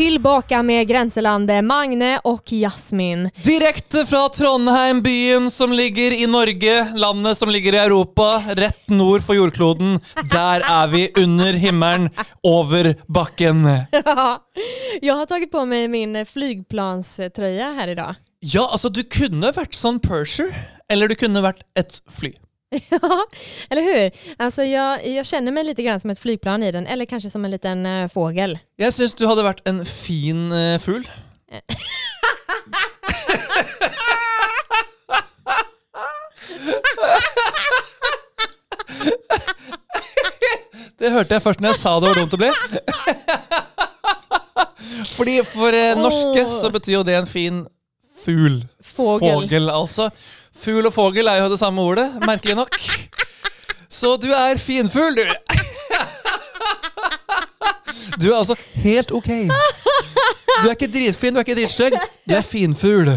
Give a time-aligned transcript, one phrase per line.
[0.00, 3.26] Tillbaka med Grenselandet, Magne og Jasmin.
[3.44, 9.20] Direkte fra Trondheim, byen som ligger i Norge, landet som ligger i Europa, rett nord
[9.20, 9.98] for jordkloden.
[10.32, 12.08] Der er vi under himmelen,
[12.40, 13.60] over bakken.
[15.04, 18.24] Jeg har tatt på meg min flyplanstrøye her i dag.
[18.40, 20.48] Ja, altså, du kunne vært sånn Persher,
[20.88, 22.32] eller du kunne vært et fly.
[22.90, 23.26] Ja,
[23.70, 24.10] eller hur?
[24.36, 27.44] Alltså jag, jag känner mig lite grann som ett flygplan i den, eller kanske som
[27.44, 28.58] en liten uh, fågel.
[28.78, 31.08] Jeg syns du hadde vært en fin uh, fugl.
[41.00, 42.50] Det hørte jeg først når jeg sa det hvor dumt det bli.
[45.16, 47.62] Fordi for eh, norske så betyr jo det en fin
[48.20, 48.60] fugl.
[48.84, 49.70] Fågel.
[49.70, 50.10] altså.
[50.56, 52.74] Fugl og fågel er jo det samme ordet, merkelig nok.
[53.90, 55.24] Så du er finfugl, du.
[58.20, 59.28] Du er altså helt ok.
[60.60, 61.96] Du er ikke dritfin, du er ikke dritstygg.
[62.28, 63.14] Du er finfugl.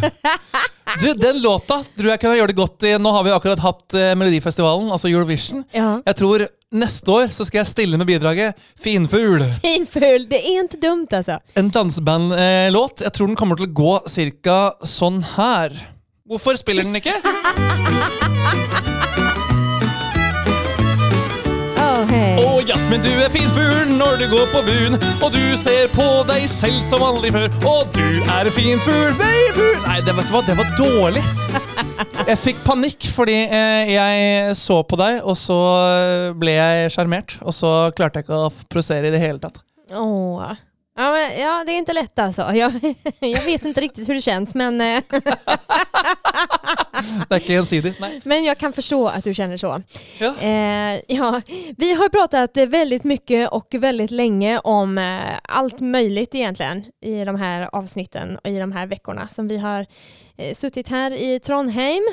[1.02, 3.95] Du, Den låta tror jeg kan gjøre det godt i Nå har vi akkurat hatt
[3.98, 5.64] eh, Melodifestivalen, altså Eurovision.
[5.73, 5.95] Ja.
[6.06, 9.44] Jeg tror neste år så skal jeg stille med bidraget Finfugl.
[9.64, 11.39] Finfugl, det er ikke dumt altså.
[11.59, 13.02] En dansebandlåt.
[13.08, 15.73] Jeg tror den kommer til å gå cirka sånn her.
[16.24, 17.12] Hvorfor spiller den ikke?
[21.84, 22.38] Oh, hey.
[22.40, 26.48] Å, Jasmin, du er finfugl når du går på buen, og du ser på deg
[26.48, 27.52] selv som aldri før.
[27.68, 31.28] Og du er finfugl, fugl Nei, det, vet du hva, det var dårlig.
[32.24, 35.60] Jeg fikk panikk fordi eh, jeg så på deg, og så
[36.40, 37.36] ble jeg sjarmert.
[37.44, 39.60] Og så klarte jeg ikke å prosessere i det hele tatt.
[39.92, 40.56] Åh.
[40.95, 42.41] Ja, men, ja, det är inte lätt alltså.
[42.41, 42.73] Jag,
[43.19, 45.03] jag vet inte riktigt hur det känns, men, eh,
[47.30, 47.94] Det är ikke gjensidig.
[47.99, 48.22] Nei.
[48.23, 49.82] men jag kan förstå att du känner så.
[50.20, 50.36] Ja.
[50.39, 51.42] Eh, ja,
[51.77, 57.36] vi har pratat väldigt mycket och väldigt länge om eh, allt möjligt egentligen i de
[57.36, 59.86] här avsnitten och i de här veckorna som vi har
[60.37, 62.03] eh, suttit här i Trondheim.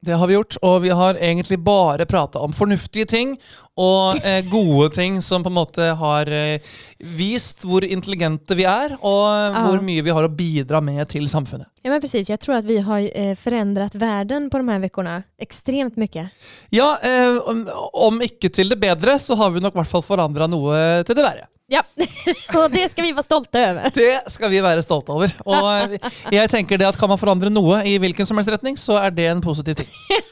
[0.00, 3.32] Det har vi gjort, og vi har egentlig bare prata om fornuftige ting
[3.78, 6.62] og eh, gode ting som på en måte har eh,
[7.18, 9.64] vist hvor intelligente vi er, og Ja.
[9.66, 11.66] hvor mye vi har å bidra med til samfunnet.
[11.82, 15.16] Ja men precis, Jeg tror at vi har eh, forandret verden på de her ukene
[15.42, 16.28] ekstremt mye.
[16.70, 17.66] Ja, eh, om,
[18.06, 21.18] om ikke til det bedre, så har vi nok i hvert fall forandra noe til
[21.18, 21.48] det verre.
[21.68, 21.82] Ja,
[22.56, 23.90] og det skal vi være stolte over.
[23.92, 25.32] Det skal vi være stolte over.
[25.44, 25.66] Og
[25.98, 28.96] eh, jeg tenker det at kan man forandre noe i hvilken som helst retning, så
[29.02, 29.90] er det en positiv ting.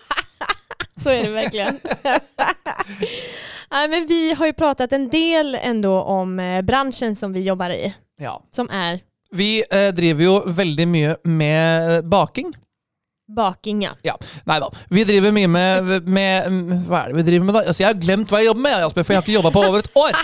[0.97, 1.67] Så er det virkelig.
[3.71, 6.33] Nei, men vi har jo pratet en del ändå om
[6.67, 8.39] bransjen som vi jobber i, Ja.
[8.51, 9.03] som er
[9.37, 12.55] Vi eh, driver jo veldig mye med baking.
[13.29, 13.83] baking.
[13.85, 13.93] Ja.
[14.09, 14.15] Ja,
[14.49, 14.71] Nei da.
[14.89, 16.49] Vi driver mye med, med
[16.89, 17.65] Hva er det vi driver med, da?
[17.67, 19.65] Altså, jeg har glemt hva jeg jobber med, Jasper, for jeg har ikke jobba på
[19.69, 20.21] over et år.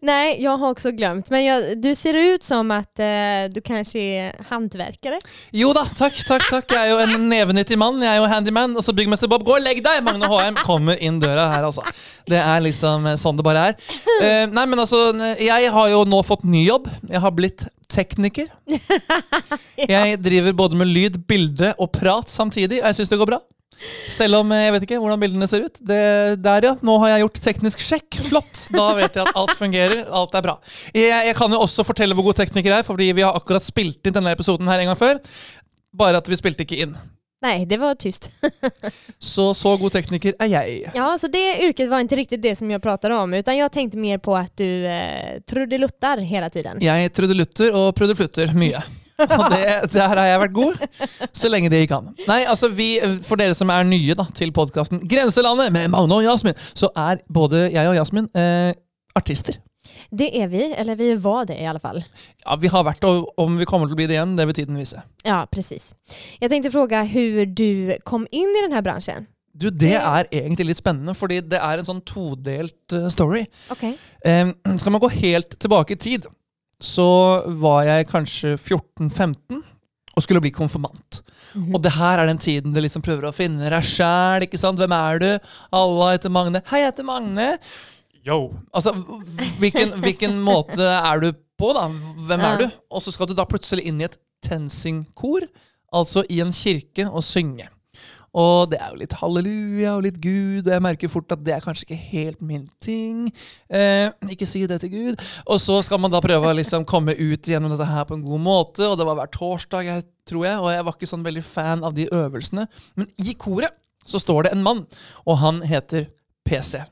[0.00, 1.30] Nej, jag har också glömt.
[1.30, 3.06] Men jag, du ser ut som att eh,
[3.50, 5.20] du kanske är hantverkare.
[5.50, 6.72] Jo da, takk, takk, takk.
[6.74, 8.02] Jeg er jo en nevenyttig mann.
[8.02, 8.76] Jeg er jo handyman.
[8.76, 10.02] Og så byggmester Bob, gå og legg deg!
[10.06, 11.84] Magne HM kommer inn døra her, altså.
[12.28, 13.78] Det er liksom eh, sånn det bare er.
[14.18, 16.90] Eh, nei, men altså, jeg har jo nå fått ny jobb.
[17.08, 18.50] Jeg har blitt tekniker.
[19.88, 23.38] Jeg driver både med lyd, bilde og prat samtidig, og jeg syns det går bra.
[24.10, 25.80] Selv om eh, jeg vet ikke hvordan bildene ser ut.
[25.80, 26.00] Det,
[26.44, 26.74] der, ja.
[26.84, 28.20] Nå har jeg gjort teknisk sjekk.
[28.28, 28.64] Flott.
[28.74, 30.06] Da vet jeg at alt fungerer.
[30.22, 30.56] Alt er bra.
[30.96, 33.66] Jeg, jeg kan jo også fortelle hvor god tekniker jeg er, fordi vi har akkurat
[33.66, 35.22] spilt inn denne episoden her en gang før.
[35.98, 36.98] Bare at vi spilte ikke inn.
[37.40, 38.30] Nei, det var tyst.
[39.18, 40.78] Så så god tekniker er jeg.
[40.94, 44.00] Ja, så det yrket var ikke riktig det som jeg pratet om, utan jeg tenkte
[44.02, 46.82] mer på at du eh, trudeluttar hele tiden.
[46.82, 48.82] Jeg trudelutter og prudelflutter mye.
[49.38, 49.62] Og det,
[49.92, 50.82] der har jeg vært god,
[51.34, 52.12] så lenge det gikk an.
[52.28, 52.92] Nei, altså vi,
[53.26, 57.24] For dere som er nye da, til podkasten Grenselandet med Magne og Jasmin, så er
[57.26, 58.70] både jeg og Jasmin eh,
[59.18, 59.58] artister.
[60.14, 61.98] Det er vi, eller vi var det i alle fall.
[62.44, 64.56] Ja, Vi har vært, og om vi kommer til å bli det igjen, det vil
[64.60, 65.02] tiden vise.
[65.26, 65.90] Ja, precis.
[66.40, 69.26] Jeg tenkte fråga hvordan du kom inn i denne bransjen.
[69.58, 73.42] Du, Det er egentlig litt spennende, fordi det er en sånn todelt eh, story.
[73.74, 73.96] Okay.
[74.22, 76.28] Eh, skal man gå helt tilbake i tid,
[76.82, 77.08] så
[77.60, 79.62] var jeg kanskje 14-15
[80.18, 81.20] og skulle bli konfirmant.
[81.54, 81.74] Mhm.
[81.74, 84.46] Og det her er den tiden du liksom prøver å finne deg sjæl.
[84.50, 85.30] Hvem er du?
[85.74, 86.62] Alle heter Magne.
[86.70, 87.48] Hei, jeg heter Magne.
[88.26, 88.54] Yo.
[88.74, 88.92] Altså,
[89.60, 91.86] hvilken, hvilken måte er du på, da?
[92.28, 92.66] Hvem er du?
[92.90, 95.46] Og så skal du da plutselig inn i et tensingkor,
[95.94, 97.70] altså i en kirke, og synge.
[98.36, 101.54] Og det er jo litt halleluja og litt Gud, og jeg merker fort at det
[101.56, 103.30] er kanskje ikke helt min ting.
[103.72, 105.22] Eh, ikke si det til Gud.
[105.48, 108.24] Og så skal man da prøve å liksom komme ut gjennom dette her på en
[108.26, 111.24] god måte, og det var hver torsdag, jeg, tror jeg, og jeg var ikke sånn
[111.26, 112.68] veldig fan av de øvelsene.
[113.00, 113.72] Men i koret
[114.08, 114.84] så står det en mann,
[115.28, 116.06] og han heter
[116.48, 116.82] PC.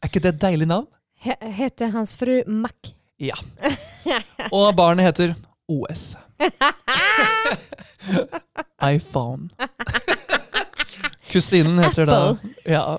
[0.00, 0.88] Er ikke det et deilig navn?
[1.20, 2.94] He- heter hans fru Mac?
[3.20, 3.36] Ja.
[4.48, 5.34] Og barnet heter
[5.68, 6.14] OS.
[8.80, 9.50] iPhone.
[11.30, 12.20] Kusinen heter da
[12.68, 12.98] Ja.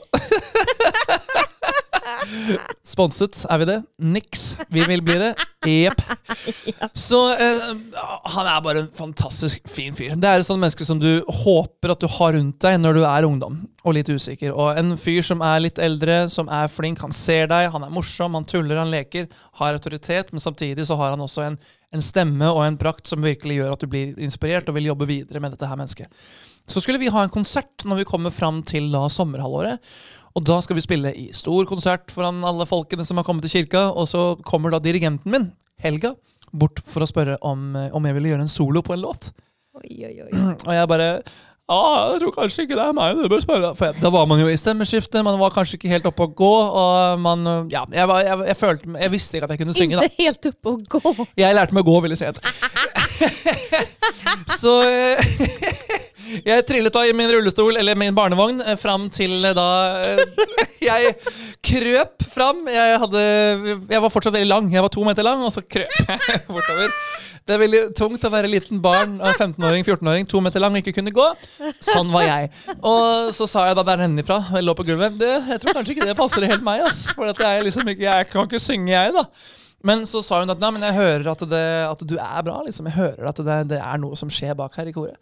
[2.86, 3.78] Sponset, er vi det?
[3.98, 4.44] Niks.
[4.70, 5.32] Vi vil bli det.
[5.68, 6.02] Jepp.
[6.98, 7.72] Så eh,
[8.34, 10.14] han er bare en fantastisk fin fyr.
[10.20, 13.04] Det er et sånt menneske som du håper at du har rundt deg når du
[13.06, 14.54] er ungdom og litt usikker.
[14.54, 17.94] Og en fyr som er litt eldre, som er flink, han ser deg, han er
[17.94, 19.28] morsom, han tuller, han leker,
[19.62, 21.60] har autoritet, men samtidig så har han også en,
[21.94, 25.10] en stemme og en prakt som virkelig gjør at du blir inspirert og vil jobbe
[25.10, 26.22] videre med dette her mennesket.
[26.70, 29.82] Så skulle vi ha en konsert når vi kommer fram til da sommerhalvåret.
[30.38, 33.62] Og da skal vi spille i stor konsert foran alle folkene som har kommet til
[33.62, 33.90] kirka.
[33.92, 36.14] Og så kommer da dirigenten min, Helga,
[36.54, 39.32] bort for å spørre om, eh, om jeg ville gjøre en solo på en låt.
[39.82, 40.32] Oi, oi, oi.
[40.68, 41.08] Og jeg bare
[41.72, 41.78] ja,
[42.12, 43.70] jeg tror kanskje ikke det er meg du bør spørre.
[43.80, 46.34] For jeg, da var man jo i stemmeskifte, man var kanskje ikke helt oppe å
[46.36, 46.52] gå.
[46.82, 50.00] Og man, ja, jeg, var, jeg, jeg, følte, jeg visste ikke at jeg kunne synge.
[50.00, 50.10] da.
[50.10, 51.28] Ikke helt oppe å gå.
[51.40, 52.44] Jeg lærte meg å gå veldig sent.
[54.62, 55.18] Så eh,
[56.46, 59.68] jeg trillet da i min rullestol, eller min barnevogn, eh, fram til eh, da
[60.06, 60.46] eh,
[60.92, 61.16] Jeg
[61.66, 62.64] krøp fram.
[62.72, 63.26] Jeg, hadde,
[63.92, 64.72] jeg var fortsatt veldig lang.
[64.74, 66.94] Jeg var to meter lang, og så krøp jeg bortover.
[67.42, 70.84] Det er veldig tungt å være liten barn av 15-åring, 14-åring, to meter lang og
[70.84, 71.26] ikke kunne gå.
[71.82, 72.52] Sånn var jeg.
[72.78, 75.96] Og så sa jeg da der nennifra, jeg lå på gulvet, du, jeg tror kanskje
[75.96, 77.08] ikke det passer helt meg, ass.
[77.18, 79.26] For jeg, liksom ikke, jeg kan ikke synge, jeg, da.
[79.84, 82.60] Men så sa hun at nei, men jeg hører at, det, at du er bra.
[82.68, 82.90] liksom.
[82.92, 85.18] Jeg hører at det, det er noe som skjer bak her i koret.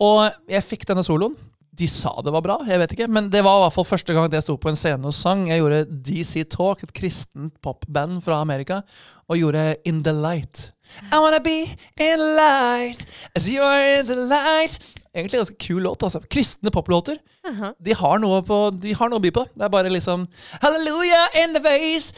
[0.00, 1.36] Og jeg fikk denne soloen.
[1.80, 4.12] De sa det var bra, jeg vet ikke, men det var i hvert fall første
[4.12, 5.46] gang jeg sto på en scene og sang.
[5.48, 8.82] Jeg gjorde DC Talk, et kristent popband fra Amerika,
[9.30, 10.72] og gjorde In the Light.
[11.08, 11.70] I wanna be
[12.02, 13.06] in light
[13.38, 14.76] as you are in the light.
[15.14, 16.02] Egentlig en ganske kul låt.
[16.02, 16.20] altså.
[16.30, 17.16] Kristne poplåter.
[17.48, 17.70] Aha.
[17.78, 19.42] De har, på, de har noe å by på.
[19.56, 20.26] Det er bare liksom
[20.60, 22.12] Hallelujah in the face.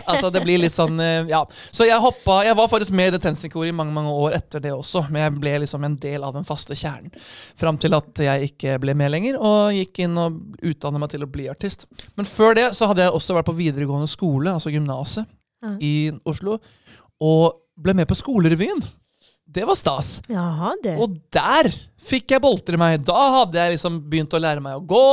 [0.10, 1.42] Altså, det blir litt sånn eh, Ja.
[1.52, 4.62] Så jeg hoppa Jeg var faktisk med i det Tensing-koret i mange mange år etter
[4.64, 7.12] det også, men jeg ble liksom en del av den faste kjernen.
[7.60, 11.24] Fram til at jeg ikke ble med lenger, og gikk inn og utdannet meg til
[11.26, 11.86] å bli artist.
[12.16, 15.28] Men før det så hadde jeg også vært på videregående skole, altså gymnaset,
[15.64, 15.72] Ja.
[15.80, 16.58] i Oslo,
[17.20, 18.82] og ble med på Skolerevyen.
[19.56, 20.18] Det var stas.
[20.28, 20.98] Jaha, det.
[21.00, 21.70] Og der
[22.06, 23.04] fikk jeg bolter i meg.
[23.08, 25.06] Da hadde jeg liksom begynt å lære meg å gå.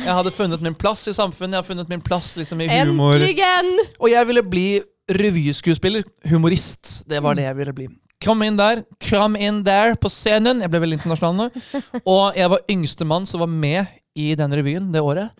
[0.00, 3.18] Jeg hadde funnet min plass i samfunnet, jeg hadde funnet min plass liksom i humor.
[3.18, 3.68] Äntligen!
[4.00, 4.66] Og jeg ville bli
[5.12, 6.06] revyskuespiller.
[6.32, 7.02] Humorist.
[7.10, 7.88] Det var det jeg ville bli.
[8.22, 10.62] Kom inn der, come in there på scenen.
[10.62, 11.72] Jeg ble veldig internasjonal nå.
[12.06, 15.32] Og jeg var yngste mann som var med i den revyen det året.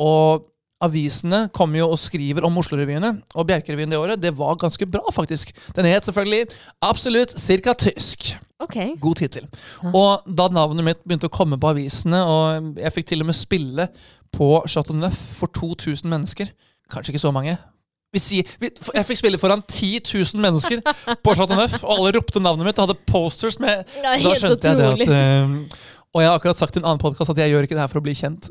[0.00, 0.48] Og
[0.82, 3.14] avisene kommer jo og skriver om Oslo-revyene.
[3.36, 5.52] Og Bjerkerevyen det året, det var ganske bra, faktisk.
[5.76, 6.48] Den het selvfølgelig
[6.82, 8.32] Absolutt cirka tysk.
[8.62, 8.76] Ok.
[9.02, 9.48] God tittel.
[9.90, 13.38] Og da navnet mitt begynte å komme på avisene, og jeg fikk til og med
[13.38, 13.88] spille
[14.32, 16.52] på Chateau Neuf for 2000 mennesker
[16.92, 17.54] Kanskje ikke så mange.
[18.12, 18.20] Vi,
[18.60, 20.82] jeg fikk spille foran 10 000 mennesker
[21.24, 24.68] på Chateau Neuf, og alle ropte navnet mitt og hadde posters med Nei, Da skjønte
[24.68, 25.54] jeg det at eh,
[26.12, 27.88] Og jeg har akkurat sagt i en annen podkast at jeg gjør ikke det her
[27.88, 28.50] for å bli kjent.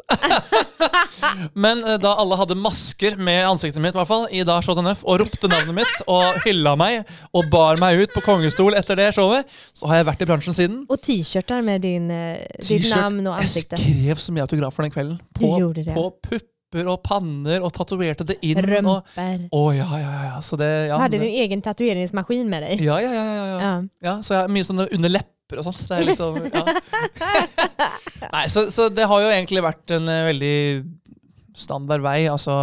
[1.63, 4.81] Men eh, da alle hadde masker med ansiktet mitt, i hvert fall, i da Chateau
[4.81, 7.04] NF, og ropte navnet mitt og hylla meg
[7.38, 9.45] og bar meg ut på kongestol etter det showet,
[9.78, 10.80] så har jeg vært i bransjen siden.
[10.90, 12.95] Og t-shirter med din, eh, ditt T-shirt.
[12.97, 13.78] namn og Jeg ansikte.
[13.83, 15.21] skrev så mye autografer den kvelden.
[15.38, 15.94] På, gjorde det.
[15.94, 16.09] på
[16.71, 18.57] pupper og panner, og tatoverte det inn.
[18.57, 19.44] Og, Rømper.
[19.51, 20.40] å, ja, ja, ja.
[20.42, 22.81] Så det, ja, du hadde du egen tatoveringsmaskin med deg.
[22.83, 23.59] ja, ja, ja, ja, ja.
[23.61, 23.73] Ja.
[24.01, 25.83] Ja, så jeg mye sånne under lepper og sånt.
[25.87, 26.63] Det er liksom, ja.
[28.35, 30.56] Nei, så, så det har jo egentlig vært en eh, veldig
[31.57, 32.23] standard vei.
[32.31, 32.56] Altså,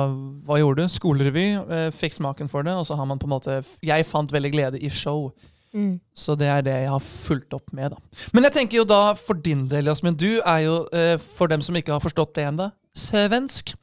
[0.49, 0.93] hva gjorde du?
[0.95, 1.47] Skolerevy.
[1.61, 4.53] eh, fikk smaken for det, og så har man på en måte Jeg fant veldig
[4.55, 5.29] glede i show.
[5.77, 5.99] Mm.
[6.17, 7.93] Så det er det jeg har fulgt opp med.
[7.93, 8.29] da.
[8.33, 11.61] Men jeg tenker jo da for din del, Jasmin, du er jo, eh, for dem
[11.61, 13.75] som ikke har forstått det ennå, svensk.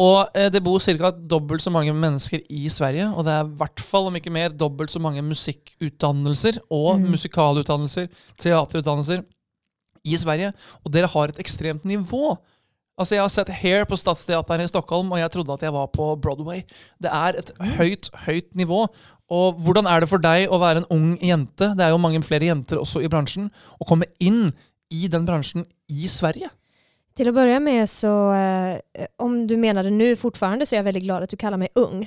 [0.00, 1.10] Og eh, det bor ca.
[1.10, 3.10] dobbelt så mange mennesker i Sverige.
[3.12, 7.10] Og det er i hvert fall, om ikke mer, dobbelt så mange musikkutdannelser og mm.
[7.14, 8.08] musikalutdannelser,
[8.40, 9.22] teaterutdannelser
[10.04, 10.52] i Sverige.
[10.84, 12.36] Og dere har et ekstremt nivå.
[12.98, 15.88] Altså Jeg har sett Hair på Stadsteateren i Stockholm, og jeg trodde at jeg var
[15.94, 16.60] på Broadway.
[17.02, 18.84] Det er et høyt, høyt nivå.
[19.32, 22.20] Og hvordan er det for deg å være en ung jente, det er jo mange
[22.26, 23.48] flere jenter også i bransjen,
[23.80, 24.50] å komme inn
[24.92, 26.52] i den bransjen i Sverige?
[27.14, 30.84] Till att börja med så, eh, om du mener det nu fortfarande så er jeg
[30.84, 32.06] veldig glad at du kallar meg ung.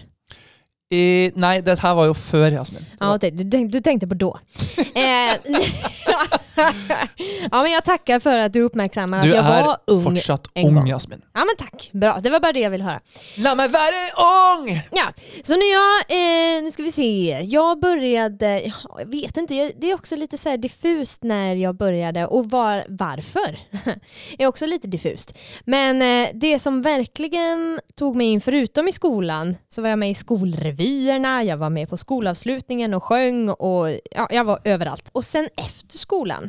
[0.93, 2.85] I, nei, det her var jo før, Jasmin.
[3.00, 3.31] Ja, okay.
[3.31, 4.31] du, tenkte på da.
[5.01, 5.38] eh,
[7.51, 10.03] ja, men jag tackar för att du uppmärksammar Du att jag var ung.
[10.03, 10.88] fortsatt ung.
[10.88, 11.21] Jasmin.
[11.33, 12.19] Ja men tack, bra.
[12.24, 13.00] Det var bara det jag ville höra.
[13.38, 14.81] La meg være ung!
[14.91, 15.05] Ja,
[15.43, 19.91] så när jag, eh, nu ska vi se, jag började, ja, jag vet inte, det
[19.91, 23.57] är också lite så här diffust när jag började och var, varför
[24.38, 25.38] är också lite diffust.
[25.65, 30.09] Men eh, det som verkligen tog mig in, förutom i skolan, så var jag med
[30.09, 35.09] i skolrevyerna, jag var med på skolavslutningen och sjöng och ja, jag var överallt.
[35.12, 36.44] Och sen efter skolan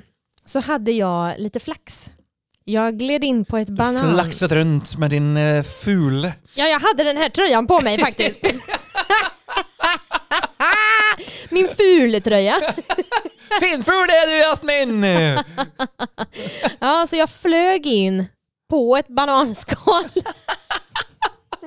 [0.47, 2.11] så hade jag lite flax.
[2.65, 4.15] Jag gled in på ett banan...
[4.15, 6.33] Flakset rundt med din uh, fugle.
[6.55, 8.43] Ja, jag hade den här tröjan på mig faktiskt.
[11.51, 12.55] Min fultröja.
[13.61, 15.05] Finnfugl er du, Jasmin!
[16.79, 18.27] Ja, så jag flög in
[18.71, 20.09] på ett bananskal.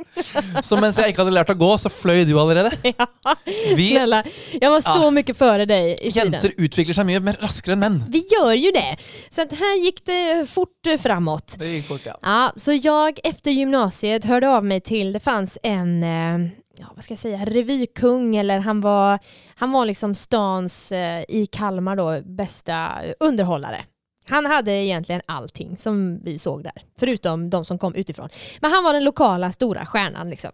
[0.63, 2.72] Så mens jeg ikke hadde lært å gå, så fløy du allerede.
[2.98, 3.36] Ja,
[3.75, 4.24] Vi snälla,
[4.62, 5.10] jag var så Ja.
[5.12, 6.32] mycket före dig i tiden.
[6.32, 8.03] jenter utvikler seg mye mer raskere enn menn.
[8.10, 8.98] Vi gör ju det.
[9.29, 11.56] Så att här gick det fort framåt.
[11.60, 12.15] Det gikk fort, ja.
[12.22, 17.03] Ja, så jag efter gymnasiet hörde av mig till, det fanns en, eh, ja vad
[17.03, 19.20] ska jag säga, revykung eller han var,
[19.56, 22.89] han var liksom stans eh, i Kalmar då bästa
[23.20, 23.82] underhållare.
[24.29, 28.29] Han hade egentligen allting som vi såg där, förutom de som kom utifrån.
[28.62, 30.51] Men han var den lokala stora stjärnan liksom.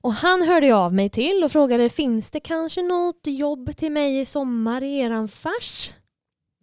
[0.00, 3.92] Och han hörde jag av mig till och frågade, finns det kanske något jobb till
[3.92, 5.90] mig i sommar i eran fars?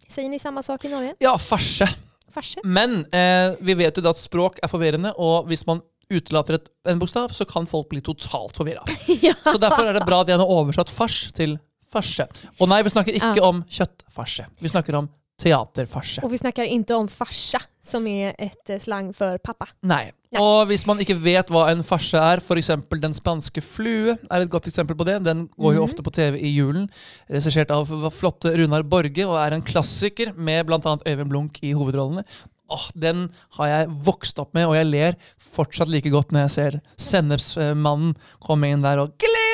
[0.10, 1.16] Säger ni samma sak i Norge?
[1.20, 1.90] Ja, farse.
[2.32, 2.60] Farse?
[2.64, 5.82] Men eh, vi vet jo at språk er forvirrende, og hvis man
[6.14, 8.84] utelater et, en bokstav, så kan folk bli totalt forvirra.
[9.22, 9.34] ja.
[9.44, 11.58] Så derfor er det bra at jeg har oversatt fars til
[11.92, 12.28] farse.
[12.60, 13.44] Og nei, vi snakker ikke Ja.
[13.48, 14.46] om kjøttfarse.
[14.64, 15.10] Vi snakker om
[15.42, 16.24] teaterfarse.
[16.26, 19.68] Og vi snakker ikke om farsa som er ett eh, slang for pappa.
[19.88, 20.10] Nei.
[20.34, 20.42] Nei.
[20.44, 22.72] Og hvis man ikke vet hva en farse er, f.eks.
[23.00, 25.22] Den spanske flue er et godt eksempel på det.
[25.24, 25.88] Den går jo Mhm.
[25.88, 26.90] ofte på TV i julen.
[27.32, 30.98] Regissert av flotte Runar Borge og er en klassiker med bl.a.
[31.08, 32.26] Øyvind Blunk i hovedrollene.
[32.70, 36.52] Åh, Den har jeg vokst opp med, og jeg ler fortsatt like godt når jeg
[36.52, 39.47] ser Sennepsmannen komme inn der og 'Gled!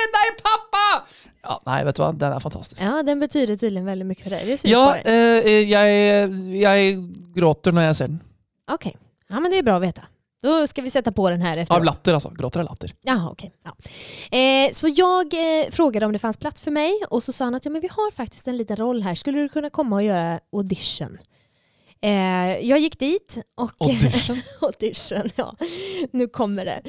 [1.44, 2.12] Ja, Nei, vet du hva?
[2.16, 2.80] Den er fantastisk.
[2.82, 4.52] Ja, den betyder tydligen veldig mye for deg.
[4.70, 6.98] Ja, eh, jeg, jeg
[7.36, 8.22] gråter når jeg ser den.
[8.72, 8.94] Ok.
[8.94, 10.06] ja, men det er bra å vite.
[10.44, 12.30] Da skal vi sette på den här Av latter, altså.
[12.30, 12.94] Gråter av latter.
[13.08, 13.52] Jaha, okay.
[13.64, 13.72] Ja.
[14.38, 17.56] Eh, så jag eh, frågade om det fanns plass for meg, og så sa han
[17.56, 19.16] at ja, men vi har faktisk en liten roll her.
[19.16, 21.16] Skulle du kunne komme og gjøre audition?
[22.04, 23.72] Eh, jag gick dit och...
[23.80, 24.42] Audition.
[24.62, 25.56] audition, ja.
[26.12, 26.82] Nu kommer det.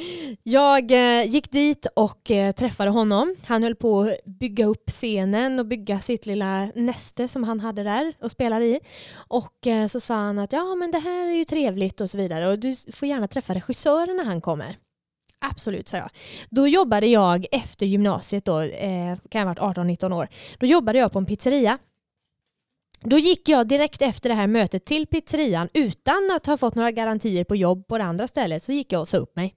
[0.42, 3.34] Jag eh, gick dit och eh, träffade honom.
[3.46, 7.82] Han höll på att bygga upp scenen och bygga sitt lilla näste som han hade
[7.82, 8.80] där och spelade i.
[9.14, 12.18] Och eh, så sa han att ja men det här är ju trevligt och så
[12.18, 14.76] vidare och du får gärna träffa regissören när han kommer.
[15.50, 16.10] Absolut, sa jag.
[16.50, 20.28] Då jobbade jag efter gymnasiet, då, eh, kan jag ha varit 18-19 år.
[20.58, 21.78] Då jobbade jag på en pizzeria.
[23.04, 26.90] Då gick jag direkt efter det här mötet till pizzerian utan att ha fått några
[26.90, 29.54] garantier på jobb på det andra stället så gick jag och sa upp mig.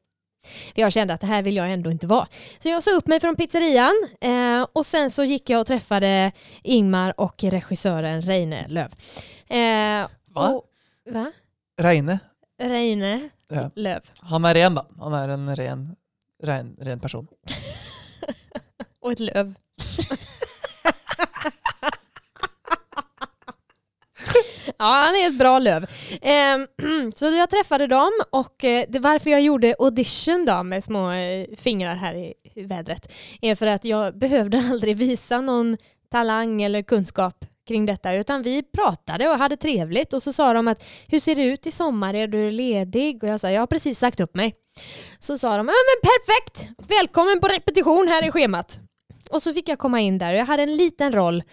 [0.76, 2.28] För jag kände att det här vill jag ändå inte vara.
[2.60, 6.32] Så jag sa upp mig från pizzerian eh, och sen så gick jag och träffade
[6.64, 8.94] Ingmar och regissören Reine Löv.
[9.48, 10.50] Eh, Va?
[10.50, 10.64] Och,
[11.10, 11.32] va?
[11.82, 12.20] Reine.
[12.62, 13.72] Reine Ja.
[13.76, 14.02] Löv.
[14.20, 14.86] Han er ren, da.
[15.00, 15.96] Han er en ren,
[16.44, 17.28] ren, ren person.
[19.02, 19.54] Och ett löv.
[24.80, 25.86] Ja, han är ett bra löv.
[26.22, 26.68] Ehm,
[27.16, 31.48] så jag träffade dem och eh, det varför jag gjorde audition då med små eh,
[31.58, 35.78] fingrar här i vädret är för att jag behövde aldrig visa någon
[36.12, 40.68] talang eller kunskap kring detta utan vi pratade och hade trevligt och så sa de
[40.68, 43.24] att hur ser det ut i sommar, är du ledig?
[43.24, 44.56] Och jag sa jag har precis sagt upp mig.
[45.20, 48.80] Så sa de ja men perfekt, välkommen på repetition här i schemat.
[49.32, 51.44] Och så fick jag komma in där och jag hade en liten roll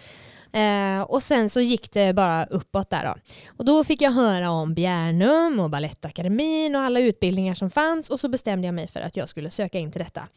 [0.55, 3.15] Eh, och sen så gick det bara uppåt där då.
[3.57, 8.19] Och då fick jag höra om Bjärnum och Balettakademin och alla utbildningar som fanns och
[8.19, 10.27] så bestämde jag mig för att jag skulle söka in till detta.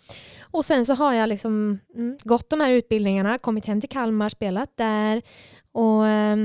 [0.40, 4.28] Och sen så har jag liksom mm, gått de här utbildningarna, kommit hem till Kalmar,
[4.28, 5.22] spelat där
[5.72, 6.36] och eh,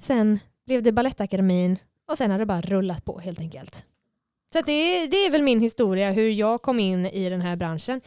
[0.00, 1.78] sen blev det Balettakademin
[2.10, 3.84] och sen har det bara rullat på helt enkelt.
[4.52, 8.00] Så det, det är väl min historia hur jag kom in i den här branschen.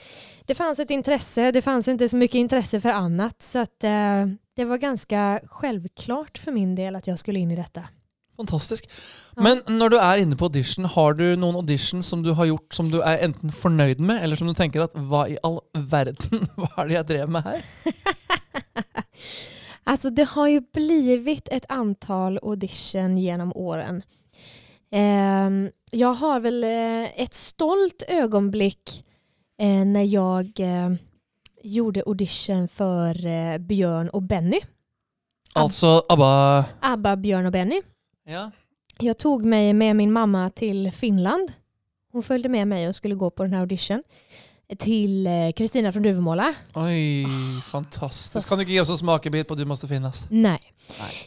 [0.46, 4.26] Det fanns ett intresse, det fanns inte så mycket intresse för annat så att eh,
[4.58, 5.24] det var ganske
[5.60, 7.86] selvklart for min del at jeg skulle inn i dette.
[8.38, 8.86] Fantastisk.
[9.36, 9.44] Ja.
[9.46, 12.74] Men når du er inne på audition, har du noen audition som du har gjort
[12.74, 16.46] som du er enten fornøyd med, eller som du tenker at hva i all verden
[16.68, 17.66] var det jeg drev med her?
[19.92, 24.06] altså, det har jo blivit et antal audition gjennom årene.
[24.94, 28.98] Jeg jag har vel et stolt øyeblikk
[29.60, 30.10] eh, jeg...
[30.12, 30.98] jag eh,
[31.68, 34.60] gjorde audition for eh, Bjørn og Benny.
[35.56, 37.82] Altså ABBA ABBA, Björn och Benny.
[38.28, 38.52] Ja.
[39.00, 41.52] Jag tog mig med min mamma till Finland.
[42.12, 44.04] Hon följde med mig och skulle gå på den här audition.
[44.80, 46.54] Till eh, Kristina från Duvemåla.
[46.76, 47.26] Oi,
[47.72, 48.48] fantastisk.
[48.48, 50.28] Så- Kan du ikke gi oss en smakebit på Du måste finnas?
[50.30, 50.60] Nej.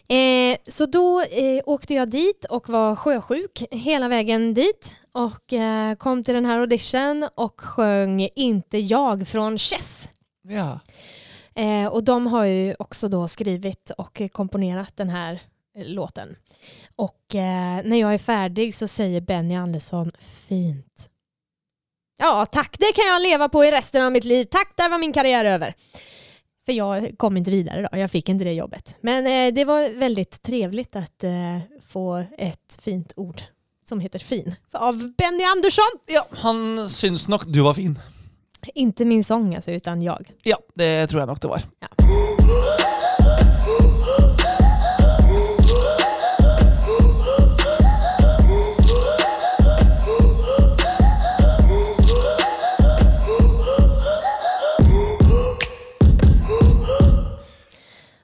[0.09, 4.92] Eh, så då eh, åkte jag dit och var sjösjuk hela vägen dit.
[5.12, 10.09] Och eh, kom till den här audition och sjöng Inte jag från Chess.
[10.42, 10.80] Ja.
[11.54, 15.40] Eh, och de har ju också då skrivit och komponerat den här
[15.76, 16.37] eh, låten.
[16.97, 21.11] Och eh, när jag är färdig så säger Benny Andersson fint.
[22.18, 22.76] Ja, tack.
[22.78, 24.44] Det kan jag leva på i resten av mitt liv.
[24.44, 25.75] Tack, där var min karriär över.
[26.66, 27.99] För jag kom inte vidare då.
[27.99, 28.97] Jag fick inte det jobbet.
[29.00, 33.42] Men eh, det var väldigt trevligt att eh, få ett fint ord
[33.88, 35.90] som heter fin av Benny Andersson.
[36.06, 36.26] ja.
[36.30, 37.99] Han syns nok du var fin.
[38.75, 40.31] Inte min sång alltså, utan jag.
[40.43, 41.62] Ja, det tror jeg nok det var.
[41.81, 41.88] Ja.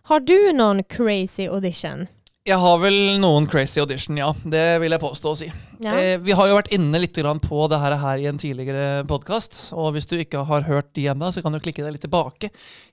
[0.03, 2.07] Har du någon crazy audition?
[2.47, 4.29] Jeg har vel noen crazy audition, ja.
[4.47, 5.49] Det vil jeg påstå å si.
[5.83, 5.97] Ja.
[5.99, 9.73] Eh, vi har jo vært inne litt på det her, i en tidligere podkast.
[9.75, 12.53] Og hvis du ikke har hørt de ennå, så kan du klikke deg litt tilbake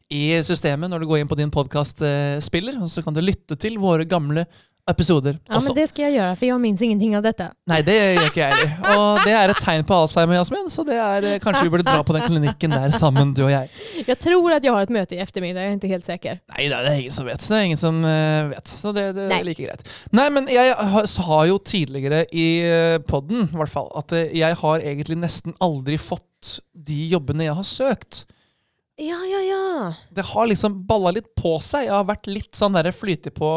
[0.09, 2.81] i systemet når du går inn på din podkastspiller.
[2.81, 4.47] Og så kan du lytte til våre gamle
[4.89, 5.69] episoder Ja, også.
[5.71, 7.45] men det skal jeg gjøre, for jeg minns ingenting av dette.
[7.71, 8.97] Nei, det gjør ikke jeg heller.
[8.99, 10.67] Og det er et tegn på Alzheimer, Jasmin.
[10.73, 13.51] Så det er, eh, kanskje vi burde dra på den klinikken der sammen, du og
[13.53, 13.69] jeg.
[14.07, 16.41] Jeg tror at jeg har et møte i eftermiddag, jeg er ikke helt sikker.
[16.51, 17.47] Nei, det er ingen som vet.
[17.47, 18.67] Det er ingen som eh, vet.
[18.67, 19.87] Så det, det er like greit.
[20.11, 20.75] Nei, men jeg
[21.15, 22.47] sa jo tidligere i
[23.07, 27.63] podden, hvert fall, at eh, jeg har egentlig nesten aldri fått de jobbene jeg har
[27.67, 28.25] søkt.
[28.95, 29.93] Ja, ja, ja.
[30.09, 31.87] Det har liksom balla litt på seg.
[31.87, 33.47] Jeg har vært litt sånn der flyte, på,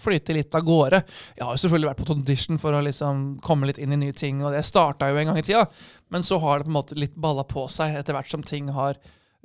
[0.00, 1.02] flyte litt av gårde.
[1.36, 4.16] Jeg har jo selvfølgelig vært på audition for å liksom komme litt inn i nye
[4.16, 5.66] ting, og det starta jo en gang i tida.
[6.08, 8.72] Men så har det på en måte litt balla på seg etter hvert som ting
[8.72, 8.96] har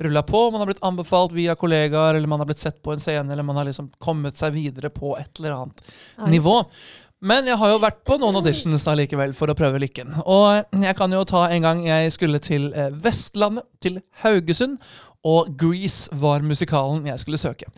[0.02, 0.46] rulla på.
[0.56, 3.44] Man har blitt anbefalt via kollegaer, eller man har blitt sett på en scene, eller
[3.44, 5.84] man har liksom kommet seg videre på et eller annet
[6.16, 6.62] ja nivå.
[7.22, 10.16] Men jeg har jo vært på noen auditions da likevel for å prøve lykken.
[10.26, 14.80] Og jeg kan jo ta en gang jeg skulle til eh, Vestlandet, til Haugesund,
[15.24, 17.70] og Grease var musikalen jeg skulle søke.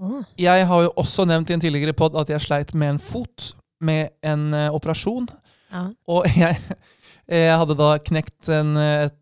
[0.00, 0.22] Oh.
[0.38, 3.54] Jeg har jo også nevnt i en tidligere pod at jeg sleit med en fot
[3.80, 5.28] med en uh, operasjon.
[5.72, 5.86] Ja.
[6.08, 6.58] Og jeg,
[7.28, 9.16] jeg hadde da knekt en, eh, et,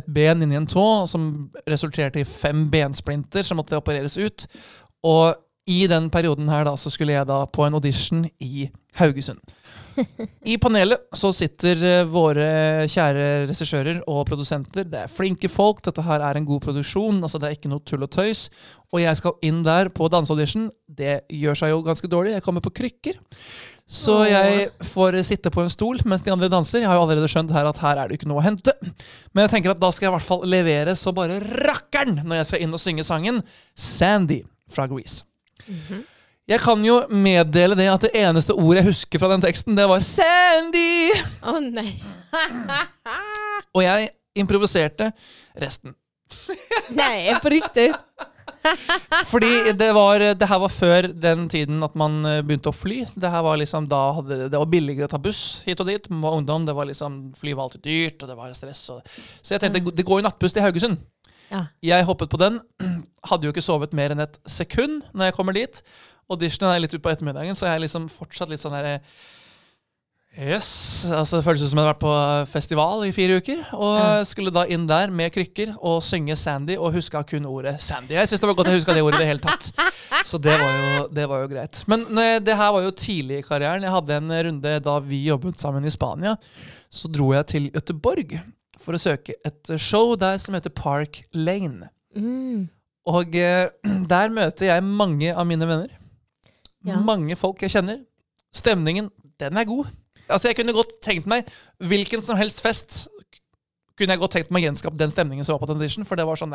[0.00, 4.46] et ben inni en tå, som resulterte i fem bensplinter som måtte opereres ut.
[5.04, 5.34] Og
[5.70, 9.38] i den perioden her da, så skulle jeg da på en audition i Haugesund.
[10.48, 14.88] I panelet så sitter eh, våre kjære regissører og produsenter.
[14.88, 15.82] Det er flinke folk.
[15.86, 17.20] Dette her er en god produksjon.
[17.22, 18.48] altså Det er ikke noe tull og tøys.
[18.90, 20.70] Og jeg skal inn der på danseaudition.
[20.86, 22.34] Det gjør seg jo ganske dårlig.
[22.38, 23.20] Jeg kommer på krykker.
[23.90, 26.84] Så jeg får sitte på en stol mens de andre danser.
[26.84, 28.74] Jeg har jo allerede skjønt her at her er det ikke noe å hente.
[29.34, 32.42] Men jeg tenker at da skal jeg i hvert fall levere så bare rakkeren når
[32.42, 33.42] jeg skal inn og synge sangen
[33.74, 35.24] Sandy fra Grease.
[36.50, 39.86] Jeg kan jo meddele det at det eneste ordet jeg husker fra den teksten, det
[39.86, 41.12] var Sandy!
[41.46, 41.92] Å oh, nei.
[43.76, 45.12] Og jeg improviserte
[45.62, 45.94] resten.
[46.94, 47.92] nei, på riktig?
[49.32, 53.04] Fordi det var Det her var før den tiden at man eh, begynte å fly.
[53.14, 56.10] Det her var liksom da hadde, Det var billigere å ta buss hit og dit.
[56.10, 58.82] Var ungdom, det var liksom Fly var alltid dyrt, og det var stress.
[58.94, 61.00] Og, så jeg tenkte det går jo nattbuss til Haugesund.
[61.50, 61.64] Ja.
[61.82, 62.60] Jeg hoppet på den.
[63.30, 65.82] Hadde jo ikke sovet mer enn et sekund når jeg kommer dit.
[66.30, 69.00] Auditionen er litt utpå ettermiddagen, så jeg er liksom fortsatt litt sånn der
[70.38, 71.04] Yes.
[71.10, 72.10] altså Det føles som jeg har vært på
[72.52, 73.64] festival i fire uker.
[73.74, 74.22] Og Ja.
[74.24, 78.14] skulle da inn der med krykker og synge Sandy, og huska kun ordet Sandy.
[78.14, 79.72] Jeg syns det var godt jeg huska det ordet i det hele tatt.
[80.24, 81.82] Så det var jo, det var jo greit.
[81.90, 83.82] Men eh, det her var jo tidlig i karrieren.
[83.82, 86.36] Jeg hadde en runde da vi jobbet sammen i Spania.
[86.90, 88.38] Så dro jeg til Göteborg
[88.80, 91.90] for å søke et show der som heter Park Lane.
[92.16, 92.68] Mm.
[93.10, 93.70] Og eh,
[94.12, 95.96] der møter jeg mange av mine venner.
[96.86, 97.00] Ja.
[97.04, 98.02] Mange folk jeg kjenner.
[98.56, 99.90] Stemningen, den er god.
[100.30, 101.48] Altså, jeg kunne godt tenkt meg
[101.82, 103.04] hvilken som helst fest
[104.00, 106.16] kunne jeg godt tenkt meg å gjenskape den stemningen som var på den audition, for
[106.18, 106.54] det var sånn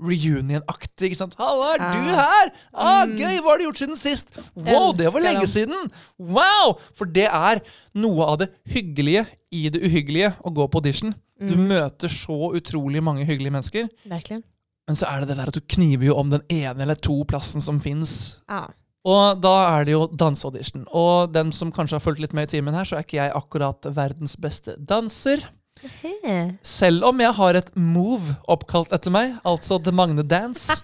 [0.00, 1.10] reunion-aktig.
[1.10, 1.36] ikke sant?
[1.38, 2.52] 'Halla, er du her?
[2.74, 3.16] Ah, Mm.
[3.18, 3.36] Gøy!
[3.40, 5.90] Hva har du gjort siden sist?' Wow, det var lenge siden!
[6.18, 6.78] Wow!
[6.94, 7.60] For det er
[7.94, 11.14] noe av det hyggelige i det uhyggelige å gå på audition.
[11.38, 11.68] Du Mm.
[11.68, 13.88] møter så utrolig mange hyggelige mennesker.
[14.08, 14.42] Verkligen.
[14.88, 17.24] Men så er det det der at du kniver jo om den ene eller to
[17.24, 18.38] plassen som fins.
[18.48, 18.68] Ah.
[19.04, 20.86] Og da er det jo danseaudition.
[20.92, 23.32] Og dem som kanskje har fulgt litt med i timen her, så er ikke jeg
[23.32, 25.44] akkurat verdens beste danser.
[26.64, 30.72] Selv om jeg har et move oppkalt etter meg, altså The Magne Dance.